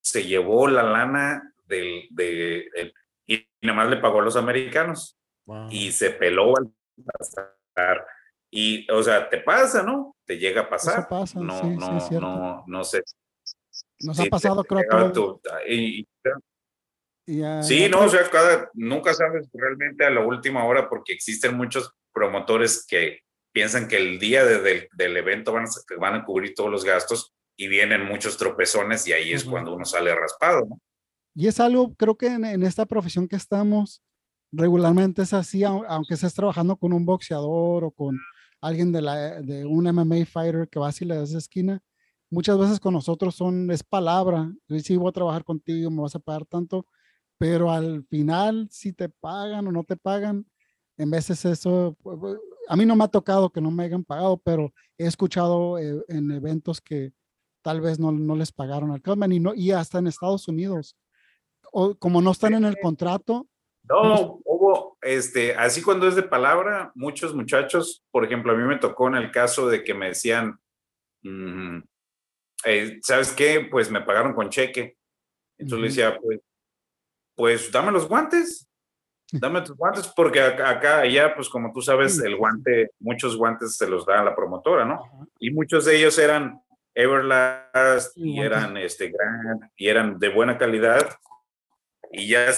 se 0.00 0.24
llevó 0.24 0.68
la 0.68 0.84
lana 0.84 1.52
del, 1.66 2.08
de, 2.12 2.94
y 3.26 3.46
nada 3.60 3.76
más 3.76 3.90
le 3.90 3.98
pagó 3.98 4.20
a 4.20 4.24
los 4.24 4.36
americanos. 4.36 5.18
Y 5.68 5.92
se 5.92 6.12
peló 6.12 6.56
al 6.56 6.72
pasar 7.04 8.06
y, 8.56 8.90
o 8.90 9.02
sea, 9.02 9.28
te 9.28 9.36
pasa, 9.38 9.82
¿no? 9.82 10.16
Te 10.24 10.38
llega 10.38 10.62
a 10.62 10.68
pasar. 10.70 11.00
Eso 11.00 11.08
pasa, 11.10 11.38
no, 11.38 11.60
sí, 11.60 11.76
no, 11.76 12.00
sí, 12.00 12.14
no, 12.14 12.64
no 12.66 12.84
sé. 12.84 13.02
Nos 14.00 14.18
ha 14.18 14.24
pasado, 14.26 14.64
creo 14.64 15.12
que. 15.12 16.06
sí, 17.62 17.88
no, 17.90 18.00
o 18.00 18.08
sea, 18.08 18.30
cada, 18.30 18.70
nunca 18.72 19.12
sabes 19.12 19.46
realmente 19.52 20.06
a 20.06 20.10
la 20.10 20.24
última 20.24 20.64
hora 20.64 20.88
porque 20.88 21.12
existen 21.12 21.54
muchos 21.54 21.92
promotores 22.14 22.86
que 22.88 23.20
piensan 23.52 23.88
que 23.88 23.98
el 23.98 24.18
día 24.18 24.42
de, 24.46 24.88
del 24.90 25.16
evento 25.18 25.52
van 25.52 25.64
a, 25.64 25.68
van 26.00 26.14
a 26.14 26.24
cubrir 26.24 26.54
todos 26.54 26.70
los 26.70 26.82
gastos 26.82 27.34
y 27.58 27.68
vienen 27.68 28.06
muchos 28.06 28.38
tropezones 28.38 29.06
y 29.06 29.12
ahí 29.12 29.34
es 29.34 29.44
cuando 29.44 29.74
uno 29.74 29.84
sale 29.84 30.14
raspado, 30.14 30.64
¿no? 30.66 30.80
Y 31.34 31.46
es 31.48 31.60
algo, 31.60 31.94
creo 31.94 32.16
que 32.16 32.28
en, 32.28 32.46
en, 32.46 32.62
esta 32.62 32.86
profesión 32.86 33.28
que 33.28 33.36
estamos, 33.36 34.02
regularmente 34.50 35.20
es 35.20 35.34
así, 35.34 35.62
aunque 35.62 36.14
estés 36.14 36.32
trabajando 36.32 36.76
con 36.76 36.94
un 36.94 37.04
boxeador 37.04 37.84
o 37.84 37.90
con 37.90 38.18
alguien 38.60 38.92
de, 38.92 39.02
la, 39.02 39.40
de 39.42 39.64
un 39.64 39.84
MMA 39.84 40.26
fighter 40.26 40.68
que 40.68 40.78
va 40.78 40.88
así 40.88 41.04
le 41.04 41.16
das 41.16 41.32
esquina, 41.32 41.82
muchas 42.30 42.58
veces 42.58 42.80
con 42.80 42.94
nosotros 42.94 43.34
son, 43.34 43.70
es 43.70 43.82
palabra, 43.82 44.52
sí 44.82 44.96
voy 44.96 45.08
a 45.08 45.12
trabajar 45.12 45.44
contigo, 45.44 45.90
me 45.90 46.02
vas 46.02 46.14
a 46.14 46.20
pagar 46.20 46.44
tanto, 46.46 46.86
pero 47.38 47.70
al 47.70 48.04
final 48.04 48.68
si 48.70 48.92
te 48.92 49.08
pagan 49.08 49.66
o 49.66 49.72
no 49.72 49.84
te 49.84 49.96
pagan, 49.96 50.46
en 50.96 51.10
veces 51.10 51.44
eso, 51.44 51.96
a 52.68 52.76
mí 52.76 52.86
no 52.86 52.96
me 52.96 53.04
ha 53.04 53.08
tocado 53.08 53.50
que 53.50 53.60
no 53.60 53.70
me 53.70 53.84
hayan 53.84 54.04
pagado, 54.04 54.38
pero 54.38 54.72
he 54.98 55.06
escuchado 55.06 55.78
eh, 55.78 56.02
en 56.08 56.30
eventos 56.30 56.80
que 56.80 57.12
tal 57.62 57.80
vez 57.80 57.98
no, 57.98 58.12
no 58.12 58.36
les 58.36 58.52
pagaron 58.52 58.92
al 58.92 59.02
Cutman 59.02 59.32
y, 59.32 59.40
no, 59.40 59.54
y 59.54 59.72
hasta 59.72 59.98
en 59.98 60.06
Estados 60.06 60.48
Unidos, 60.48 60.96
o 61.72 61.94
como 61.96 62.22
no 62.22 62.30
están 62.30 62.54
en 62.54 62.64
el 62.64 62.78
contrato, 62.80 63.48
no, 63.88 64.40
hubo, 64.44 64.98
este, 65.02 65.54
así 65.54 65.82
cuando 65.82 66.08
es 66.08 66.16
de 66.16 66.22
palabra, 66.22 66.92
muchos 66.94 67.34
muchachos, 67.34 68.04
por 68.10 68.24
ejemplo, 68.24 68.52
a 68.52 68.56
mí 68.56 68.64
me 68.64 68.78
tocó 68.78 69.08
en 69.08 69.16
el 69.16 69.30
caso 69.30 69.68
de 69.68 69.84
que 69.84 69.94
me 69.94 70.08
decían, 70.08 70.58
mm, 71.22 71.78
eh, 72.64 72.98
¿sabes 73.02 73.32
qué? 73.32 73.68
Pues 73.70 73.90
me 73.90 74.00
pagaron 74.00 74.34
con 74.34 74.50
cheque. 74.50 74.96
Entonces 75.58 75.80
le 75.80 75.88
decía, 75.88 76.18
pues, 76.20 76.40
pues 77.36 77.70
dame 77.70 77.92
los 77.92 78.08
guantes, 78.08 78.68
dame 79.32 79.62
tus 79.62 79.76
guantes, 79.76 80.08
porque 80.08 80.40
acá, 80.40 80.98
allá, 80.98 81.34
pues 81.34 81.48
como 81.48 81.72
tú 81.72 81.80
sabes, 81.80 82.18
el 82.20 82.36
guante, 82.36 82.90
muchos 82.98 83.36
guantes 83.36 83.76
se 83.76 83.88
los 83.88 84.04
da 84.04 84.20
a 84.20 84.24
la 84.24 84.34
promotora, 84.34 84.84
¿no? 84.84 85.28
Y 85.38 85.50
muchos 85.50 85.84
de 85.84 85.96
ellos 85.96 86.18
eran 86.18 86.60
Everlast 86.94 88.16
y 88.16 88.40
eran 88.40 88.76
este 88.78 89.10
gran 89.10 89.70
y 89.76 89.88
eran 89.88 90.18
de 90.18 90.30
buena 90.30 90.56
calidad 90.56 91.10
y 92.10 92.28
ya 92.28 92.48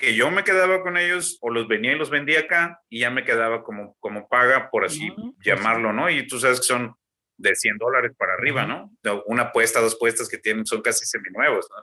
que 0.00 0.14
yo 0.14 0.30
me 0.30 0.44
quedaba 0.44 0.82
con 0.82 0.96
ellos 0.96 1.38
o 1.40 1.50
los 1.50 1.66
venía 1.66 1.92
y 1.92 1.98
los 1.98 2.10
vendía 2.10 2.40
acá 2.40 2.80
y 2.90 3.00
ya 3.00 3.10
me 3.10 3.24
quedaba 3.24 3.62
como, 3.62 3.96
como 3.98 4.28
paga, 4.28 4.70
por 4.70 4.84
así 4.84 5.10
pues 5.10 5.28
llamarlo, 5.42 5.92
¿no? 5.92 6.10
Y 6.10 6.26
tú 6.26 6.38
sabes 6.38 6.60
que 6.60 6.66
son 6.66 6.94
de 7.36 7.54
100 7.54 7.78
dólares 7.78 8.12
para 8.16 8.34
arriba, 8.34 8.66
¿no? 8.66 8.92
Una 9.26 9.52
puesta, 9.52 9.80
dos 9.80 9.96
puestas 9.98 10.28
que 10.28 10.38
tienen 10.38 10.66
son 10.66 10.82
casi 10.82 11.06
seminuevos, 11.06 11.68
¿no? 11.70 11.82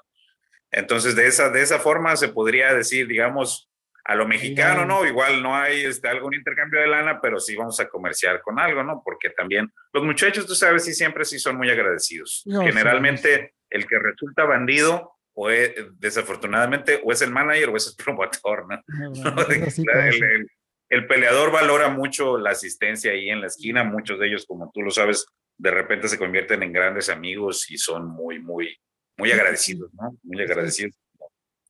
Entonces, 0.71 1.15
de 1.15 1.27
esa, 1.27 1.49
de 1.49 1.61
esa 1.61 1.79
forma 1.79 2.15
se 2.15 2.29
podría 2.29 2.73
decir, 2.73 3.07
digamos, 3.07 3.69
a 4.05 4.15
lo 4.15 4.27
mexicano, 4.27 4.85
¿no? 4.85 5.05
Igual 5.05 5.43
no 5.43 5.55
hay 5.55 5.83
este, 5.83 6.07
algún 6.07 6.33
intercambio 6.33 6.79
de 6.79 6.87
lana, 6.87 7.19
pero 7.19 7.39
sí 7.39 7.55
vamos 7.55 7.79
a 7.79 7.89
comerciar 7.89 8.41
con 8.41 8.59
algo, 8.59 8.83
¿no? 8.83 9.01
Porque 9.03 9.31
también 9.31 9.71
los 9.91 10.03
muchachos, 10.03 10.45
tú 10.45 10.55
sabes, 10.55 10.85
sí 10.85 10.93
siempre 10.93 11.25
sí 11.25 11.39
son 11.39 11.57
muy 11.57 11.69
agradecidos. 11.69 12.43
Generalmente 12.45 13.55
el 13.69 13.87
que 13.87 13.99
resulta 13.99 14.45
bandido, 14.45 15.13
o 15.33 15.49
desafortunadamente, 15.97 17.01
o 17.03 17.11
es 17.11 17.21
el 17.21 17.31
manager 17.31 17.69
o 17.69 17.77
es 17.77 17.87
el 17.87 17.95
promotor, 18.03 18.67
¿no? 18.67 18.81
el, 20.89 21.07
peleador 21.07 21.51
valora 21.51 21.89
mucho 21.89 22.37
la 22.37 22.51
asistencia 22.51 23.11
ahí 23.11 23.29
en 23.29 23.41
la 23.41 23.47
esquina, 23.47 23.83
muchos 23.83 24.19
de 24.19 24.27
ellos, 24.27 24.45
como 24.45 24.71
tú 24.73 24.81
lo 24.81 24.91
sabes, 24.91 25.25
de 25.57 25.71
repente 25.71 26.07
se 26.07 26.17
convierten 26.17 26.63
en 26.63 26.73
grandes 26.73 27.09
amigos 27.09 27.69
y 27.71 27.77
son 27.77 28.07
muy, 28.07 28.39
muy, 28.39 28.75
muy 29.17 29.31
agradecidos, 29.31 29.93
¿no? 29.93 30.17
Muy 30.23 30.41
agradecidos. 30.41 30.95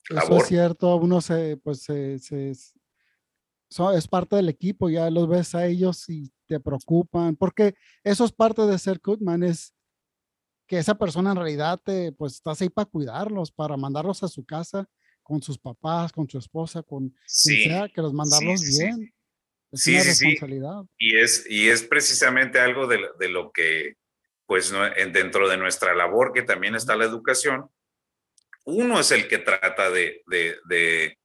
Eso 0.09 0.37
es 0.37 0.47
cierto, 0.47 0.95
uno 0.95 1.21
se, 1.21 1.57
pues, 1.57 1.83
se, 1.83 2.15
es 2.15 4.07
parte 4.09 4.35
del 4.35 4.49
equipo, 4.49 4.89
ya 4.89 5.09
los 5.09 5.27
ves 5.27 5.55
a 5.55 5.65
ellos 5.67 6.09
y 6.09 6.31
te 6.47 6.59
preocupan, 6.59 7.35
porque 7.35 7.75
eso 8.03 8.25
es 8.25 8.31
parte 8.31 8.63
de 8.63 8.77
ser 8.77 8.99
Kutman, 8.99 9.43
es 9.43 9.73
que 10.71 10.77
esa 10.77 10.97
persona 10.97 11.31
en 11.31 11.35
realidad 11.35 11.81
te, 11.83 12.13
pues 12.13 12.35
estás 12.35 12.61
ahí 12.61 12.69
para 12.69 12.85
cuidarlos, 12.85 13.51
para 13.51 13.75
mandarlos 13.75 14.23
a 14.23 14.29
su 14.29 14.45
casa 14.45 14.87
con 15.21 15.41
sus 15.41 15.57
papás, 15.57 16.13
con 16.13 16.29
su 16.29 16.37
esposa, 16.37 16.81
con 16.81 17.09
quien 17.09 17.69
sea, 17.69 17.89
que 17.89 18.01
los 18.01 18.13
mandarlos 18.13 18.61
bien. 18.61 19.13
Es 19.69 19.85
una 19.85 20.01
responsabilidad. 20.01 20.83
Y 20.97 21.17
es, 21.17 21.45
y 21.49 21.67
es 21.67 21.83
precisamente 21.83 22.57
algo 22.57 22.87
de, 22.87 23.01
de 23.19 23.27
lo 23.27 23.51
que 23.51 23.97
pues 24.45 24.71
dentro 25.11 25.49
de 25.49 25.57
nuestra 25.57 25.93
labor, 25.93 26.31
que 26.31 26.43
también 26.43 26.75
está 26.75 26.95
la 26.95 27.03
educación, 27.03 27.69
uno 28.63 29.01
es 29.01 29.11
el 29.11 29.27
que 29.27 29.39
trata 29.39 29.91
de, 29.91 30.23
de, 30.27 31.17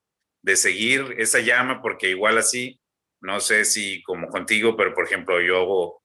de, 0.42 0.56
seguir 0.56 1.14
esa 1.18 1.38
llama, 1.38 1.80
porque 1.80 2.10
igual 2.10 2.36
así, 2.36 2.80
no 3.20 3.38
sé 3.38 3.64
si 3.64 4.02
como 4.02 4.26
contigo, 4.26 4.76
pero 4.76 4.92
por 4.92 5.04
ejemplo 5.04 5.40
yo 5.40 5.58
hago 5.58 6.02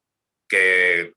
que 0.47 1.15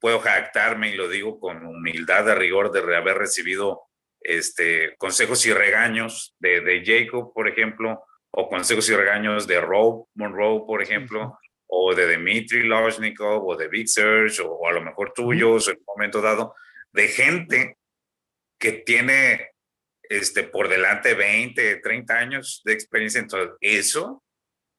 puedo 0.00 0.20
jactarme 0.20 0.90
y 0.90 0.96
lo 0.96 1.08
digo 1.08 1.38
con 1.38 1.64
humildad, 1.66 2.24
de 2.24 2.34
rigor, 2.34 2.70
de 2.72 2.96
haber 2.96 3.18
recibido 3.18 3.82
este, 4.20 4.96
consejos 4.96 5.44
y 5.46 5.52
regaños 5.52 6.34
de, 6.38 6.60
de 6.60 6.84
Jacob, 6.84 7.32
por 7.32 7.48
ejemplo, 7.48 8.04
o 8.30 8.48
consejos 8.48 8.88
y 8.88 8.94
regaños 8.94 9.46
de 9.46 9.60
Rob 9.60 10.06
Monroe, 10.14 10.64
por 10.66 10.82
ejemplo, 10.82 11.38
o 11.66 11.94
de 11.94 12.16
Dmitry 12.16 12.62
Loshnikov 12.62 13.46
o 13.46 13.56
de 13.56 13.68
Big 13.68 13.88
Search 13.88 14.40
o, 14.40 14.66
a 14.66 14.72
lo 14.72 14.82
mejor 14.82 15.12
tuyos 15.12 15.68
en 15.68 15.76
un 15.76 15.84
momento 15.86 16.20
dado, 16.20 16.54
de 16.92 17.08
gente 17.08 17.76
que 18.58 18.72
tiene 18.72 19.50
este, 20.02 20.44
por 20.44 20.68
delante 20.68 21.14
20, 21.14 21.76
30 21.76 22.14
años 22.14 22.62
de 22.64 22.72
experiencia. 22.72 23.20
Entonces, 23.20 23.56
eso, 23.60 24.24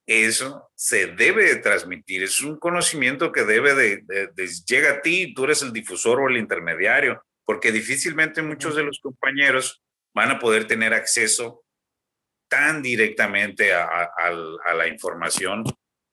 eso 0.10 0.70
se 0.76 1.08
debe 1.08 1.46
de 1.46 1.56
transmitir. 1.58 2.24
Es 2.24 2.42
un 2.42 2.58
conocimiento 2.58 3.32
que 3.32 3.44
debe 3.44 3.76
de, 3.76 4.04
de, 4.08 4.48
llega 4.66 4.92
a 4.94 5.02
ti, 5.02 5.34
tú 5.34 5.44
eres 5.44 5.62
el 5.62 5.72
difusor 5.72 6.20
o 6.20 6.30
el 6.30 6.38
intermediario, 6.38 7.24
porque 7.46 7.72
difícilmente 7.72 8.42
muchos 8.42 8.76
de 8.76 8.84
los 8.84 9.00
compañeros 9.00 9.82
van 10.14 10.32
a 10.32 10.40
poder 10.40 10.66
tener 10.66 10.94
acceso 10.94 11.64
tan 12.50 12.82
directamente 12.82 13.74
a, 13.74 13.86
a 13.86 14.74
la 14.74 14.88
información 14.88 15.64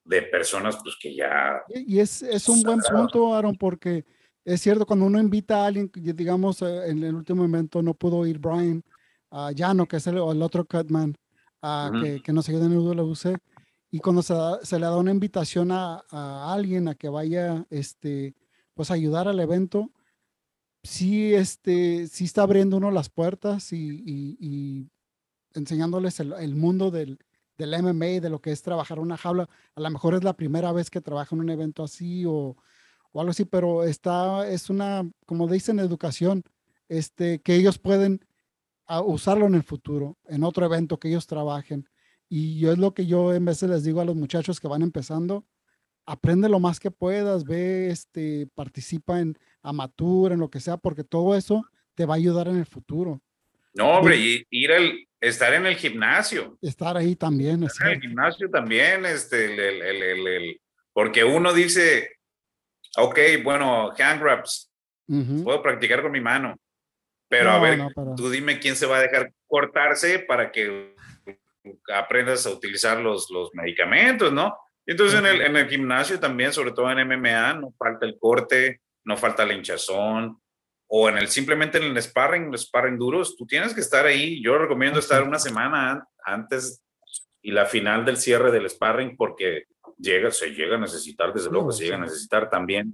de 0.07 0.23
personas 0.23 0.79
pues 0.83 0.97
que 1.01 1.15
ya... 1.15 1.63
Y 1.69 1.99
es, 1.99 2.23
es 2.23 2.49
un 2.49 2.63
buen 2.63 2.81
punto, 2.81 3.35
Aaron, 3.35 3.57
porque 3.57 4.05
es 4.45 4.61
cierto, 4.61 4.87
cuando 4.87 5.07
uno 5.07 5.19
invita 5.19 5.63
a 5.63 5.67
alguien, 5.67 5.91
digamos, 5.93 6.63
eh, 6.63 6.91
en 6.91 7.03
el 7.03 7.15
último 7.15 7.43
momento 7.43 7.83
no 7.83 7.95
pudo 7.95 8.25
ir 8.27 8.39
Brian, 8.39 8.83
a 9.31 9.51
Llano, 9.53 9.87
que 9.87 9.97
es 9.97 10.07
el, 10.07 10.19
otro 10.19 10.65
Cutman, 10.65 11.17
que, 12.01 12.23
que, 12.23 12.33
nos 12.33 12.49
ayuda 12.49 12.67
en 12.67 12.73
el 12.73 12.79
UWC, 12.79 13.37
y 13.97 13.99
cuando 13.99 14.21
se, 14.21 14.35
se, 14.63 14.79
le 14.79 14.85
da 14.85 14.99
una 14.99 15.11
invitación 15.11 15.71
a, 15.73 16.05
alguien 16.53 16.87
a 16.87 16.95
que 16.95 17.09
vaya, 17.09 17.67
este, 17.71 18.35
pues 18.75 18.91
ayudar 18.91 19.27
al 19.27 19.41
evento, 19.41 19.91
sí, 20.83 21.33
este, 21.33 22.07
sí 22.07 22.25
está 22.25 22.43
abriendo 22.43 22.77
uno 22.77 22.91
las 22.91 23.09
puertas 23.09 23.73
y, 23.73 24.03
y, 24.39 24.91
enseñándoles 25.55 26.21
el, 26.21 26.35
el 26.35 26.55
mundo 26.57 26.91
del, 26.91 27.19
del 27.57 27.83
MMA, 27.83 28.21
de 28.21 28.29
lo 28.29 28.43
que 28.43 28.53
es 28.53 28.61
trabajar 28.61 28.99
una 28.99 29.17
jaula. 29.17 29.49
A 29.75 29.81
lo 29.81 29.91
mejor 29.91 30.15
es 30.15 30.23
la 30.23 30.37
primera 30.37 30.73
vez 30.73 30.91
que 30.91 31.01
trabaja 31.01 31.35
en 31.35 31.41
un 31.41 31.49
evento 31.49 31.83
así 31.83 32.27
o, 32.27 32.55
o 33.13 33.21
algo 33.21 33.31
así, 33.31 33.47
pero 33.47 33.83
está, 33.85 34.47
es 34.47 34.69
una, 34.69 35.11
como 35.25 35.49
dicen, 35.49 35.79
educación, 35.79 36.43
este, 36.91 37.41
que 37.41 37.55
ellos 37.55 37.79
pueden 37.79 38.21
usarlo 39.07 39.47
en 39.47 39.55
el 39.55 39.63
futuro, 39.63 40.19
en 40.27 40.45
otro 40.45 40.67
evento 40.67 40.99
que 40.99 41.09
ellos 41.09 41.27
trabajen. 41.27 41.89
Y 42.29 42.59
yo 42.59 42.73
es 42.73 42.79
lo 42.79 42.95
que 42.95 43.07
yo 43.07 43.35
en 43.35 43.45
veces 43.45 43.71
les 43.71 43.85
digo 43.85 44.01
a 44.01 44.05
los 44.05 44.17
muchachos 44.17 44.61
que 44.61 44.69
van 44.69 44.83
empezando, 44.83 45.47
aprende 46.07 46.49
lo 46.49 46.61
más 46.61 46.81
que 46.81 46.91
puedas, 46.91 47.45
ve, 47.45 47.89
este, 47.89 48.49
participa 48.55 49.21
en 49.21 49.39
amateur, 49.63 50.33
en 50.33 50.41
lo 50.41 50.51
que 50.51 50.61
sea, 50.61 50.77
porque 50.77 51.05
todo 51.05 51.37
eso 51.37 51.65
te 51.95 52.07
va 52.07 52.15
a 52.15 52.17
ayudar 52.17 52.49
en 52.49 52.57
el 52.57 52.67
futuro. 52.67 53.21
No, 53.75 53.99
hombre, 53.99 54.17
y 54.17 54.47
ir 54.51 54.73
al, 54.73 55.07
estar 55.21 55.53
en 55.55 55.67
el 55.67 55.77
gimnasio. 55.77 56.57
Estar 56.63 56.97
ahí 56.97 57.15
también. 57.15 57.63
Estar 57.63 57.89
en 57.89 57.95
el 57.95 58.01
gimnasio 58.01 58.51
también, 58.51 59.05
este, 59.05 59.45
el, 59.53 59.83
el, 59.83 60.27
el, 60.27 60.61
porque 60.93 61.25
uno 61.25 61.53
dice, 61.53 62.17
ok, 62.97 63.19
bueno, 63.45 63.93
hand 63.99 64.23
grabs, 64.23 64.73
puedo 65.07 65.63
practicar 65.63 66.03
con 66.03 66.13
mi 66.13 66.21
mano, 66.21 66.57
pero 67.29 67.51
a 67.51 67.61
ver, 67.61 67.81
tú 68.17 68.31
dime 68.31 68.59
quién 68.59 68.77
se 68.77 68.87
va 68.87 68.99
a 68.99 69.03
dejar 69.03 69.33
cortarse 69.47 70.21
para 70.21 70.51
que 70.51 70.96
aprendas 71.93 72.47
a 72.47 72.51
utilizar 72.51 73.01
los, 73.01 73.31
los 73.31 73.55
medicamentos, 73.55 74.33
¿no? 74.33 74.57
Entonces 74.87 75.19
en, 75.19 75.27
el, 75.27 75.41
en 75.43 75.57
el 75.57 75.69
gimnasio 75.69 76.21
también, 76.21 76.53
sobre 76.53 76.73
todo 76.73 76.91
en 76.91 77.07
MMA, 77.07 77.55
no 77.55 77.75
falta 77.77 78.07
el 78.07 78.19
corte, 78.19 78.81
no 79.05 79.17
falta 79.17 79.45
la 79.45 79.55
hinchazón, 79.55 80.41
o 80.89 81.09
en 81.09 81.19
el 81.19 81.29
simplemente 81.29 81.79
en 81.79 81.85
el 81.85 82.03
sparring, 82.03 82.51
los 82.53 82.63
sparring 82.63 82.99
duros, 82.99 83.37
tú 83.37 83.47
tienes 83.47 83.75
que 83.75 83.81
estar 83.81 84.07
ahí. 84.07 84.41
Yo 84.43 84.57
recomiendo 84.57 85.01
estar 85.01 85.23
una 85.23 85.39
semana 85.39 86.07
antes 86.25 86.83
y 87.43 87.51
la 87.51 87.67
final 87.67 88.05
del 88.05 88.17
cierre 88.17 88.53
del 88.53 88.69
sparring 88.71 89.17
porque 89.17 89.65
llega, 89.99 90.31
se 90.31 90.51
llega 90.51 90.77
a 90.77 90.81
necesitar, 90.81 91.33
desde 91.33 91.51
luego, 91.51 91.73
se 91.73 91.85
llega 91.85 91.97
a 91.97 92.01
necesitar 92.01 92.49
también 92.49 92.93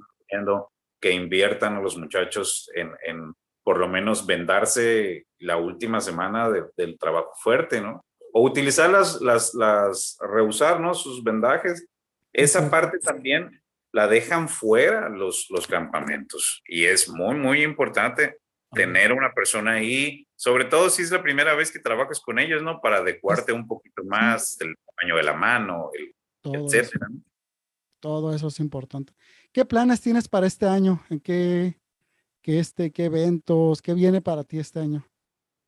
que 1.01 1.11
inviertan 1.11 1.77
a 1.77 1.81
los 1.81 1.99
muchachos 1.99 2.71
en, 2.75 2.93
en 3.05 3.35
por 3.63 3.79
lo 3.79 3.89
menos 3.89 4.27
vendarse 4.27 5.27
la 5.39 5.57
última 5.57 6.01
semana 6.01 6.51
del 6.77 6.99
trabajo 6.99 7.33
fuerte, 7.37 7.81
¿no? 7.81 8.05
O 8.33 8.43
utilizar 8.43 8.91
las, 8.91 9.21
las, 9.21 9.55
las, 9.55 10.19
rehusar, 10.21 10.81
¿no? 10.81 10.95
Sus 10.95 11.23
vendajes. 11.23 11.87
Esa 12.33 12.71
parte 12.71 12.99
también 12.99 13.63
la 13.93 14.09
dejan 14.09 14.49
fuera 14.49 15.09
los, 15.09 15.47
los 15.51 15.67
campamentos. 15.67 16.63
Y 16.67 16.85
es 16.85 17.09
muy, 17.09 17.35
muy 17.35 17.63
importante 17.63 18.39
tener 18.73 19.13
una 19.13 19.33
persona 19.33 19.73
ahí, 19.73 20.27
sobre 20.35 20.65
todo 20.65 20.89
si 20.89 21.03
es 21.03 21.11
la 21.11 21.23
primera 21.23 21.55
vez 21.55 21.71
que 21.71 21.79
trabajas 21.79 22.21
con 22.21 22.39
ellos, 22.39 22.63
¿no? 22.63 22.81
Para 22.81 22.99
adecuarte 22.99 23.53
un 23.53 23.67
poquito 23.67 24.03
más 24.05 24.59
el 24.61 24.75
tamaño 24.87 25.17
de 25.17 25.23
la 25.23 25.35
mano, 25.35 25.91
el, 25.93 26.15
todo 26.41 26.55
etcétera. 26.55 27.07
Eso. 27.11 27.23
Todo 28.01 28.35
eso 28.35 28.49
es 28.49 28.59
importante. 28.59 29.13
¿Qué 29.53 29.65
planes 29.65 30.01
tienes 30.01 30.27
para 30.27 30.47
este 30.47 30.67
año? 30.67 31.05
¿En 31.11 31.21
qué, 31.21 31.79
qué, 32.41 32.59
este, 32.59 32.91
qué 32.91 33.05
eventos? 33.05 33.83
¿Qué 33.83 33.95
viene 33.95 34.21
para 34.21 34.43
ti 34.43 34.59
este 34.59 34.81
año? 34.81 35.07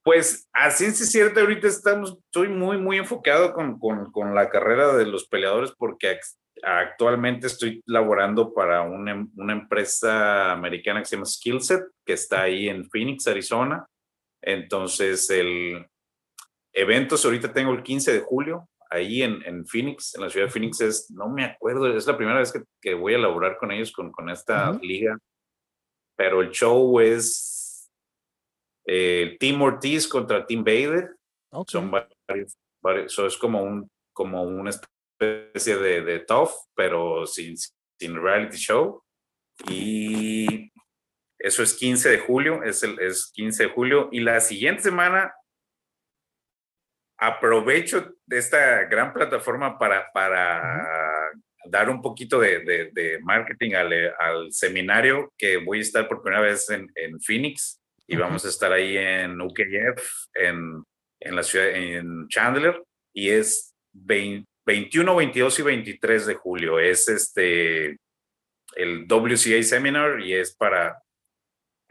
Pues 0.05 0.51
así 0.53 0.85
es 0.85 1.11
cierto, 1.11 1.40
ahorita 1.40 1.67
estamos, 1.67 2.19
estoy 2.27 2.49
muy, 2.49 2.77
muy 2.77 2.99
enfocado 2.99 3.55
con, 3.55 3.79
con, 3.79 4.12
con 4.12 4.35
la 4.35 4.51
carrera 4.51 4.95
de 4.95 5.07
los 5.07 5.27
peleadores 5.27 5.73
porque 5.79 6.21
actualmente 6.62 7.47
estoy 7.47 7.83
laborando 7.87 8.53
para 8.53 8.83
una, 8.83 9.27
una, 9.35 9.55
empresa 9.55 10.53
americana 10.53 11.01
que 11.01 11.07
se 11.07 11.17
llama 11.17 11.25
Skillset, 11.25 11.85
que 12.05 12.12
está 12.12 12.43
ahí 12.43 12.69
en 12.69 12.85
Phoenix, 12.90 13.27
Arizona. 13.27 13.87
Entonces, 14.43 15.31
el 15.31 15.87
eventos 16.75 17.25
ahorita 17.25 17.55
tengo 17.55 17.73
el 17.73 17.83
15 17.83 18.12
de 18.12 18.21
julio, 18.21 18.69
ahí 18.90 19.23
en, 19.23 19.43
en, 19.47 19.64
Phoenix, 19.64 20.14
en 20.17 20.21
la 20.21 20.29
ciudad 20.29 20.47
de 20.47 20.53
Phoenix, 20.53 20.83
es, 20.83 21.11
no 21.12 21.31
me 21.31 21.47
acuerdo, 21.47 21.97
es 21.97 22.07
la 22.07 22.17
primera 22.17 22.40
vez 22.40 22.53
que, 22.53 22.62
que 22.83 22.93
voy 22.93 23.14
a 23.14 23.19
laborar 23.19 23.57
con 23.57 23.73
ellos, 23.73 23.90
con, 23.90 24.12
con 24.12 24.29
esta 24.29 24.71
liga, 24.83 25.17
pero 26.14 26.43
el 26.43 26.51
show 26.51 27.01
es 27.01 27.55
eh, 28.87 29.37
Tim 29.38 29.62
Ortiz 29.62 30.07
contra 30.09 30.47
Tim 30.47 30.62
Bader. 30.62 31.16
Son 31.66 31.90
varios, 31.90 32.57
eso 33.07 33.27
es 33.27 33.37
como 33.37 33.62
un 33.62 33.88
como 34.14 34.44
una 34.44 34.70
especie 34.70 35.77
de, 35.77 36.03
de 36.03 36.20
tough, 36.20 36.51
pero 36.75 37.27
sin, 37.27 37.57
sin 37.57 38.23
reality 38.23 38.57
show. 38.57 39.03
Y 39.68 40.73
eso 41.38 41.62
es 41.62 41.75
15 41.75 42.11
de 42.11 42.18
julio, 42.18 42.62
es, 42.62 42.83
el, 42.83 42.99
es 43.01 43.31
15 43.33 43.64
de 43.64 43.68
julio. 43.68 44.09
Y 44.12 44.20
la 44.20 44.40
siguiente 44.40 44.83
semana 44.83 45.35
aprovecho 47.18 48.14
de 48.27 48.38
esta 48.38 48.85
gran 48.85 49.12
plataforma 49.12 49.79
para, 49.79 50.11
para 50.12 51.31
dar 51.66 51.90
un 51.90 52.03
poquito 52.03 52.38
de, 52.40 52.90
de, 52.92 53.18
marketing 53.23 53.75
al, 53.75 53.92
al, 54.18 54.53
seminario 54.53 55.33
que 55.38 55.57
voy 55.59 55.79
a 55.79 55.83
estar 55.83 56.09
por 56.09 56.23
primera 56.23 56.42
vez 56.42 56.68
en, 56.70 56.90
en 56.94 57.20
Phoenix 57.20 57.81
y 58.07 58.17
vamos 58.17 58.45
a 58.45 58.49
estar 58.49 58.73
ahí 58.73 58.97
en 58.97 59.40
UKF, 59.40 60.29
en, 60.35 60.85
en 61.21 61.37
la 61.37 61.43
ciudad, 61.43 61.71
en 61.71 62.29
Chandler, 62.29 62.83
y 63.14 63.31
es 63.31 63.75
21, 63.93 65.17
22 65.17 65.59
y 65.59 65.62
23 65.62 66.27
de 66.27 66.35
julio. 66.35 66.79
Es 66.79 67.09
este 67.09 67.99
el 68.77 69.07
WCA 69.07 69.62
Seminar 69.62 70.21
y 70.21 70.35
es 70.35 70.55
para 70.57 71.01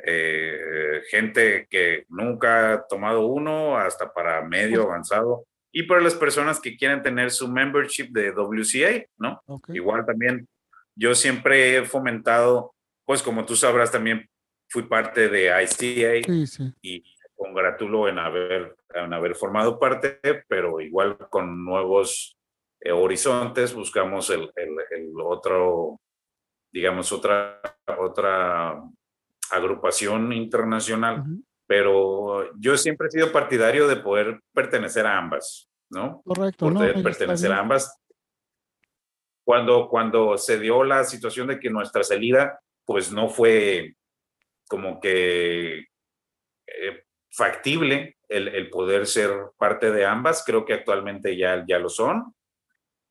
eh, 0.05 1.01
gente 1.09 1.67
que 1.69 2.05
nunca 2.09 2.73
ha 2.73 2.87
tomado 2.87 3.27
uno 3.27 3.77
hasta 3.77 4.11
para 4.11 4.41
medio 4.41 4.83
avanzado 4.83 5.45
y 5.71 5.83
para 5.83 6.01
las 6.01 6.15
personas 6.15 6.59
que 6.59 6.75
quieren 6.75 7.01
tener 7.01 7.31
su 7.31 7.47
membership 7.47 8.09
de 8.11 8.31
WCA, 8.31 9.05
¿no? 9.17 9.41
Igual 9.69 10.05
también 10.05 10.47
yo 10.95 11.15
siempre 11.15 11.77
he 11.77 11.85
fomentado, 11.85 12.75
pues 13.05 13.23
como 13.23 13.45
tú 13.45 13.55
sabrás 13.55 13.91
también 13.91 14.29
fui 14.73 14.83
parte 14.83 15.29
de 15.29 15.51
ICA 15.63 16.27
y 16.81 16.99
me 16.99 17.29
congratulo 17.35 18.07
en 18.07 18.17
haber, 18.17 18.75
en 18.95 19.13
haber 19.13 19.35
formado 19.35 19.77
parte, 19.77 20.19
pero 20.47 20.81
igual 20.81 21.15
con 21.29 21.63
nuevos 21.63 22.35
eh, 22.81 22.91
horizontes 22.91 23.75
buscamos 23.75 24.31
el, 24.31 24.51
el, 24.55 24.71
el 24.89 25.13
otro, 25.23 26.01
digamos, 26.71 27.11
otra, 27.11 27.61
otra 27.99 28.81
agrupación 29.51 30.33
internacional, 30.33 31.23
pero 31.67 32.51
yo 32.57 32.75
siempre 32.75 33.09
he 33.09 33.11
sido 33.11 33.31
partidario 33.31 33.87
de 33.87 33.97
poder 33.97 34.39
pertenecer 34.55 35.05
a 35.05 35.19
ambas, 35.19 35.69
¿no? 35.91 36.23
Correcto. 36.25 36.73
Poder 36.73 37.03
pertenecer 37.03 37.51
a 37.51 37.59
ambas. 37.59 37.95
Cuando, 39.45 39.87
cuando 39.87 40.35
se 40.35 40.59
dio 40.59 40.83
la 40.83 41.03
situación 41.03 41.47
de 41.49 41.59
que 41.59 41.69
nuestra 41.69 42.01
salida, 42.01 42.59
pues 42.85 43.11
no 43.11 43.29
fue 43.29 43.95
como 44.73 44.99
que 44.99 45.85
eh, 46.65 47.03
factible 47.29 48.17
el, 48.27 48.47
el, 48.47 48.71
poder 48.71 49.05
ser 49.05 49.29
parte 49.55 49.91
de 49.91 50.03
ambas, 50.03 50.43
creo 50.43 50.65
que 50.65 50.73
actualmente 50.73 51.37
ya, 51.37 51.63
ya 51.67 51.77
lo 51.77 51.89
son. 51.89 52.33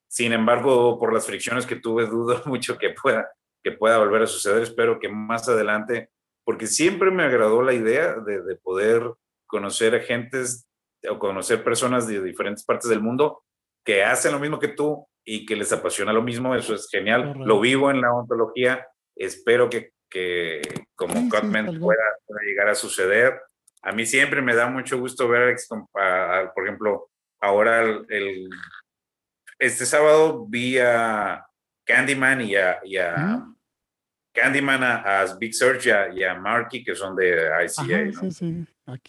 Sin 0.09 0.33
embargo, 0.33 0.99
por 0.99 1.15
las 1.15 1.25
fricciones 1.25 1.65
que 1.65 1.77
tuve, 1.77 2.07
dudo 2.09 2.43
mucho 2.47 2.77
que 2.79 2.91
pueda, 2.91 3.31
que 3.63 3.71
pueda 3.71 3.99
volver 3.99 4.23
a 4.23 4.27
suceder. 4.27 4.61
Espero 4.61 4.99
que 4.99 5.09
más 5.09 5.49
adelante 5.49 6.11
porque 6.45 6.67
siempre 6.67 7.13
me 7.13 7.23
agradó 7.23 7.63
la 7.63 7.75
idea 7.75 8.17
de, 8.17 8.43
de 8.43 8.57
poder 8.57 9.09
conocer 9.47 9.95
a 9.95 10.01
gentes 10.01 10.67
o 11.09 11.21
conocer 11.21 11.63
personas 11.63 12.09
de 12.09 12.21
diferentes 12.21 12.65
partes 12.65 12.91
del 12.91 13.01
mundo 13.01 13.45
que 13.85 14.03
hacen 14.03 14.33
lo 14.33 14.41
mismo 14.41 14.59
que 14.59 14.67
tú 14.67 15.07
y 15.25 15.47
que 15.47 15.55
les 15.55 15.73
apasiona 15.73 16.13
lo 16.13 16.23
mismo, 16.23 16.57
eso 16.57 16.75
es 16.75 16.89
genial. 16.91 17.35
Lo 17.39 17.61
vivo 17.61 17.89
en 17.93 18.01
la 18.01 18.13
ontología, 18.13 18.85
espero 19.15 19.71
que, 19.71 19.93
que 20.13 20.61
como 20.95 21.15
sí, 21.15 21.29
pueda, 21.81 22.05
llegar 22.45 22.69
a 22.69 22.75
suceder. 22.75 23.41
A 23.83 23.93
mí 23.93 24.05
siempre 24.05 24.43
me 24.43 24.55
da 24.55 24.69
mucho 24.69 24.99
gusto 24.99 25.27
ver, 25.27 25.57
por 26.55 26.65
ejemplo, 26.65 27.09
ahora 27.41 27.81
el, 27.81 28.49
este 29.59 29.87
sábado 29.87 30.47
vi 30.47 30.79
a 30.79 31.45
Candyman 31.85 32.43
y 32.43 32.55
a, 32.55 32.79
y 32.85 32.97
a, 32.99 33.47
Candyman, 34.33 34.85
a, 34.85 35.25
Big 35.39 35.55
Search 35.55 35.87
y 36.15 36.23
a, 36.23 36.35
Marky, 36.35 36.85
que 36.85 36.95
son 36.95 37.17
de 37.17 37.51
ICA. 37.65 38.21
sí, 38.21 38.31
sí. 38.31 38.67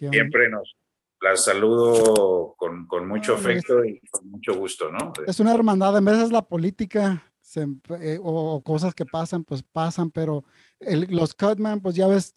Siempre 0.09 0.49
nos 0.49 0.75
las 1.19 1.45
saludo 1.45 2.55
con, 2.57 2.85
con 2.87 3.07
mucho 3.07 3.35
afecto 3.35 3.83
y 3.83 3.99
con 4.09 4.29
mucho 4.29 4.55
gusto, 4.55 4.91
¿no? 4.91 5.13
Es 5.25 5.39
una 5.39 5.53
hermandad, 5.53 5.97
en 5.97 6.05
veces 6.05 6.31
la 6.31 6.41
política 6.41 7.23
eh, 7.55 8.19
o, 8.21 8.61
cosas 8.63 8.95
que 8.95 9.05
pasan, 9.05 9.43
pues 9.43 9.63
pasan, 9.63 10.09
pero 10.09 10.43
el, 10.85 11.07
los 11.09 11.33
Cutman, 11.33 11.81
pues 11.81 11.95
ya 11.95 12.07
ves, 12.07 12.35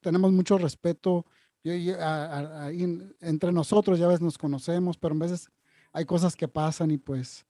tenemos 0.00 0.32
mucho 0.32 0.58
respeto 0.58 1.26
entre 1.62 3.52
nosotros, 3.52 3.98
ya 3.98 4.06
ves, 4.06 4.20
nos 4.20 4.36
conocemos, 4.36 4.98
pero 4.98 5.14
en 5.14 5.20
veces 5.20 5.48
hay 5.92 6.04
cosas 6.04 6.36
que 6.36 6.48
pasan 6.48 6.90
y 6.90 6.98
pues 6.98 7.46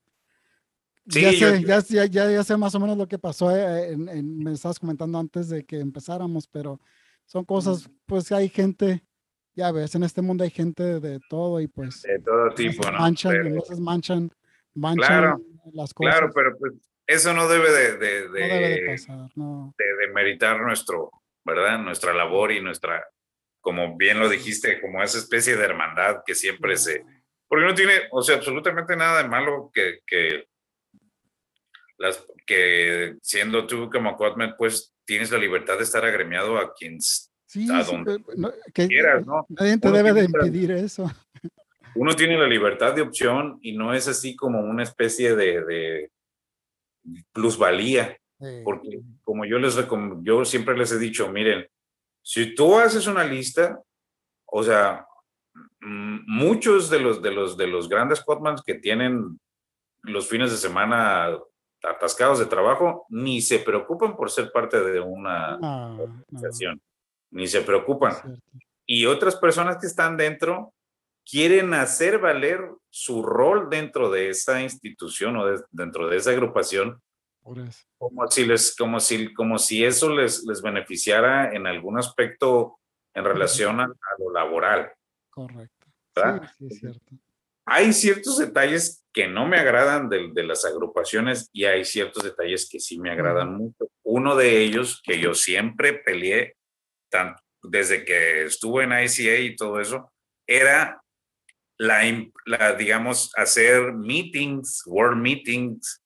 ya, 1.05 1.31
sé, 1.31 1.63
ya, 1.63 2.05
ya, 2.05 2.31
ya, 2.31 2.43
sé 2.43 2.57
más 2.57 2.73
o 2.73 2.79
menos 2.79 2.97
lo 2.97 3.07
que 3.07 3.19
pasó. 3.19 3.55
Eh, 3.55 3.95
me 3.95 4.53
estabas 4.53 4.79
comentando 4.79 5.19
antes 5.19 5.49
de 5.49 5.63
que 5.63 5.79
empezáramos, 5.79 6.47
pero 6.47 6.79
son 7.25 7.45
cosas, 7.45 7.89
pues 8.05 8.31
hay 8.31 8.49
gente, 8.49 9.03
ya 9.55 9.71
ves, 9.71 9.93
en 9.95 10.03
este 10.03 10.21
mundo 10.21 10.43
hay 10.43 10.49
gente 10.49 10.99
de, 10.99 11.19
todo 11.29 11.59
y 11.61 11.67
pues. 11.67 12.01
De 12.01 12.19
todo 12.19 12.49
tipo, 12.55 12.89
¿no? 12.89 12.99
Manchan, 12.99 13.33
pero, 13.33 13.79
manchan, 13.79 14.31
manchan 14.73 15.43
las 15.73 15.93
cosas. 15.93 16.15
Claro, 16.15 16.31
pero 16.33 16.57
pues 16.57 16.73
eso 17.07 17.33
no 17.33 17.47
debe 17.47 17.71
de, 17.71 17.97
de, 17.97 18.29
de, 18.29 18.47
no 18.47 18.53
debe 18.55 18.69
de 18.69 18.85
pasar, 18.87 19.29
no. 19.35 19.73
De, 19.77 20.13
meritar 20.13 20.59
nuestro, 20.61 21.11
¿verdad? 21.43 21.79
Nuestra 21.79 22.13
labor 22.13 22.51
y 22.51 22.61
nuestra, 22.61 23.07
como 23.61 23.95
bien 23.97 24.19
lo 24.19 24.29
dijiste, 24.29 24.81
como 24.81 25.03
esa 25.03 25.17
especie 25.17 25.55
de 25.55 25.65
hermandad 25.65 26.23
que 26.25 26.35
siempre 26.35 26.77
se. 26.77 27.03
Porque 27.47 27.65
no 27.65 27.75
tiene, 27.75 27.93
o 28.11 28.21
sea, 28.21 28.37
absolutamente 28.37 28.95
nada 28.95 29.21
de 29.21 29.29
malo 29.29 29.69
que, 29.73 29.99
que 30.05 30.47
las, 31.97 32.25
que 32.45 33.15
siendo 33.21 33.67
tú 33.67 33.89
como 33.89 34.15
Cotman, 34.15 34.55
pues 34.57 34.93
tienes 35.05 35.31
la 35.31 35.37
libertad 35.37 35.77
de 35.77 35.83
estar 35.83 36.03
agremiado 36.03 36.57
a 36.57 36.73
quien 36.73 36.99
sí, 37.01 37.67
a 37.71 37.83
donde 37.83 38.19
quieras, 38.73 39.25
¿no? 39.25 39.45
Nadie 39.49 39.77
te 39.77 39.91
debe 39.91 40.13
de 40.13 40.25
impedir 40.25 40.71
eso. 40.71 41.11
Uno 41.95 42.13
tiene 42.13 42.37
la 42.37 42.47
libertad 42.47 42.93
de 42.93 43.01
opción 43.01 43.59
y 43.61 43.77
no 43.77 43.93
es 43.93 44.07
así 44.07 44.35
como 44.35 44.59
una 44.59 44.83
especie 44.83 45.35
de, 45.35 45.63
de 45.63 46.11
plusvalía, 47.31 48.17
porque 48.63 49.01
como 49.23 49.45
yo 49.45 49.57
les 49.57 49.75
yo 50.21 50.45
siempre 50.45 50.77
les 50.77 50.91
he 50.91 50.99
dicho, 50.99 51.29
miren, 51.29 51.67
si 52.21 52.53
tú 52.55 52.77
haces 52.77 53.07
una 53.07 53.23
lista, 53.23 53.81
o 54.45 54.63
sea, 54.63 55.05
muchos 55.79 56.89
de 56.89 56.99
los 56.99 57.21
de 57.21 57.31
los 57.31 57.57
de 57.57 57.67
los 57.67 57.87
grandes 57.87 58.21
Cotmans 58.21 58.61
que 58.61 58.75
tienen 58.75 59.39
los 60.01 60.27
fines 60.27 60.51
de 60.51 60.57
semana 60.57 61.37
atascados 61.83 62.39
de 62.39 62.45
trabajo, 62.45 63.05
ni 63.09 63.41
se 63.41 63.59
preocupan 63.59 64.15
por 64.15 64.31
ser 64.31 64.51
parte 64.51 64.79
de 64.81 64.99
una 64.99 65.57
organización, 65.99 66.81
ni 67.31 67.47
se 67.47 67.61
preocupan. 67.61 68.15
Y 68.85 69.05
otras 69.05 69.35
personas 69.35 69.77
que 69.77 69.87
están 69.87 70.17
dentro 70.17 70.74
quieren 71.29 71.73
hacer 71.73 72.19
valer 72.19 72.69
su 72.89 73.23
rol 73.23 73.69
dentro 73.69 74.09
de 74.09 74.29
esa 74.29 74.61
institución 74.61 75.35
o 75.37 75.45
dentro 75.71 76.07
de 76.07 76.17
esa 76.17 76.31
agrupación, 76.31 77.01
como 77.97 78.27
si, 78.29 78.45
les, 78.45 78.75
como 78.75 78.99
si, 78.99 79.33
como 79.33 79.59
si 79.59 79.83
eso 79.83 80.09
les, 80.09 80.43
les 80.45 80.61
beneficiara 80.61 81.53
en 81.53 81.67
algún 81.67 81.99
aspecto 81.99 82.79
en 83.13 83.23
relación 83.23 83.79
a, 83.79 83.87
lo 84.19 84.31
laboral. 84.31 84.91
Correcto. 85.29 85.87
Sí, 86.57 86.65
es 86.67 86.79
cierto 86.79 87.15
hay 87.65 87.93
ciertos 87.93 88.37
detalles 88.37 89.03
que 89.11 89.27
no 89.27 89.47
me 89.47 89.57
agradan 89.57 90.07
de, 90.07 90.29
de, 90.31 90.43
las 90.43 90.65
agrupaciones 90.65 91.49
y 91.51 91.65
hay 91.65 91.83
ciertos 91.83 92.23
detalles 92.23 92.69
que 92.69 92.79
sí 92.79 92.99
me 92.99 93.11
agradan 93.11 93.55
mucho. 93.55 93.89
Uno 94.03 94.35
de 94.35 94.59
ellos 94.59 95.01
que 95.03 95.19
yo 95.19 95.33
siempre 95.33 95.93
peleé, 95.93 96.57
tanto 97.09 97.41
desde 97.63 98.05
que 98.05 98.43
estuve 98.43 98.83
en 98.83 98.91
ICA 98.91 99.39
y 99.39 99.55
todo 99.55 99.79
eso, 99.79 100.11
era 100.47 101.01
la, 101.77 102.01
la, 102.45 102.73
digamos, 102.73 103.31
hacer 103.35 103.93
meetings, 103.93 104.83
world 104.85 105.21
meetings, 105.21 106.01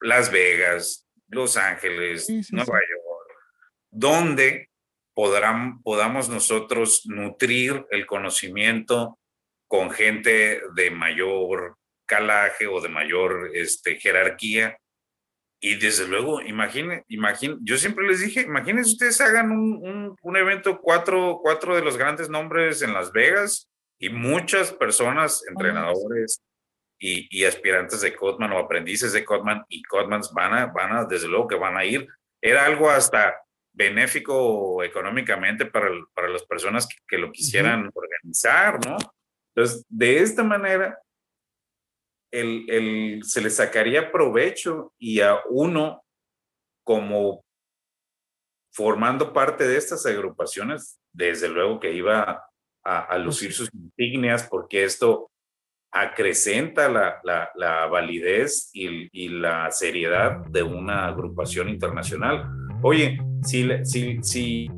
Las 0.00 0.30
Vegas, 0.30 1.06
Los 1.28 1.56
Ángeles, 1.56 2.28
Nueva 2.50 2.78
York, 2.78 3.38
donde 3.90 4.70
podrán, 5.14 5.82
podamos 5.82 6.28
nosotros 6.28 7.02
nutrir 7.06 7.86
el 7.90 8.06
conocimiento 8.06 9.18
con 9.66 9.90
gente 9.90 10.60
de 10.74 10.90
mayor 10.90 11.76
calaje 12.04 12.66
o 12.66 12.80
de 12.80 12.88
mayor 12.88 13.50
este, 13.54 13.98
jerarquía. 13.98 14.78
Y 15.58 15.76
desde 15.76 16.06
luego, 16.06 16.42
imagine, 16.42 17.02
imagine, 17.08 17.56
yo 17.62 17.78
siempre 17.78 18.06
les 18.06 18.20
dije, 18.20 18.42
imagínense 18.42 18.92
ustedes 18.92 19.20
hagan 19.22 19.50
un, 19.50 20.14
un, 20.20 20.36
evento, 20.36 20.78
cuatro, 20.78 21.40
cuatro 21.42 21.74
de 21.74 21.82
los 21.82 21.96
grandes 21.96 22.28
nombres 22.28 22.82
en 22.82 22.92
Las 22.92 23.10
Vegas 23.10 23.68
y 23.98 24.10
muchas 24.10 24.72
personas, 24.72 25.44
entrenadores 25.48 26.42
y, 26.98 27.28
y 27.30 27.44
aspirantes 27.44 28.00
de 28.00 28.14
Cotman 28.14 28.52
o 28.52 28.58
aprendices 28.58 29.12
de 29.12 29.24
Cotman 29.24 29.64
y 29.68 29.82
Cotmans 29.82 30.32
van 30.32 30.54
a, 30.54 30.66
van 30.66 30.96
a, 30.96 31.04
desde 31.04 31.28
luego 31.28 31.48
que 31.48 31.56
van 31.56 31.76
a 31.76 31.84
ir. 31.84 32.06
Era 32.40 32.64
algo 32.64 32.90
hasta 32.90 33.34
benéfico 33.72 34.82
económicamente 34.82 35.66
para, 35.66 35.90
para 36.14 36.28
las 36.28 36.44
personas 36.44 36.88
que, 37.06 37.18
lo 37.18 37.30
quisieran 37.30 37.90
organizar, 37.94 38.78
¿no? 38.86 38.96
Entonces, 39.54 39.84
de 39.88 40.18
esta 40.20 40.42
manera, 40.42 40.98
el, 42.30 42.64
el, 42.68 43.24
se 43.24 43.40
le 43.40 43.50
sacaría 43.50 44.10
provecho 44.10 44.94
y 44.98 45.20
a 45.20 45.40
uno 45.48 46.02
como 46.84 47.44
formando 48.72 49.32
parte 49.32 49.66
de 49.66 49.76
estas 49.76 50.04
agrupaciones, 50.04 51.00
desde 51.12 51.48
luego 51.48 51.80
que 51.80 51.92
iba 51.92 52.46
a, 52.86 53.18
lucir 53.18 53.52
sus 53.52 53.68
insignias, 53.72 54.46
porque 54.48 54.84
esto 54.84 55.30
acrecenta 55.92 56.88
la, 56.88 57.20
la, 57.54 57.86
validez 57.86 58.70
y, 58.72 59.08
y, 59.12 59.28
la 59.28 59.70
seriedad 59.70 60.44
de 60.46 60.62
una 60.62 61.06
agrupación 61.06 61.68
internacional. 61.68 62.48
Oye, 62.82 63.18
si, 63.42 63.68
si, 63.84 64.18
si 64.22 64.68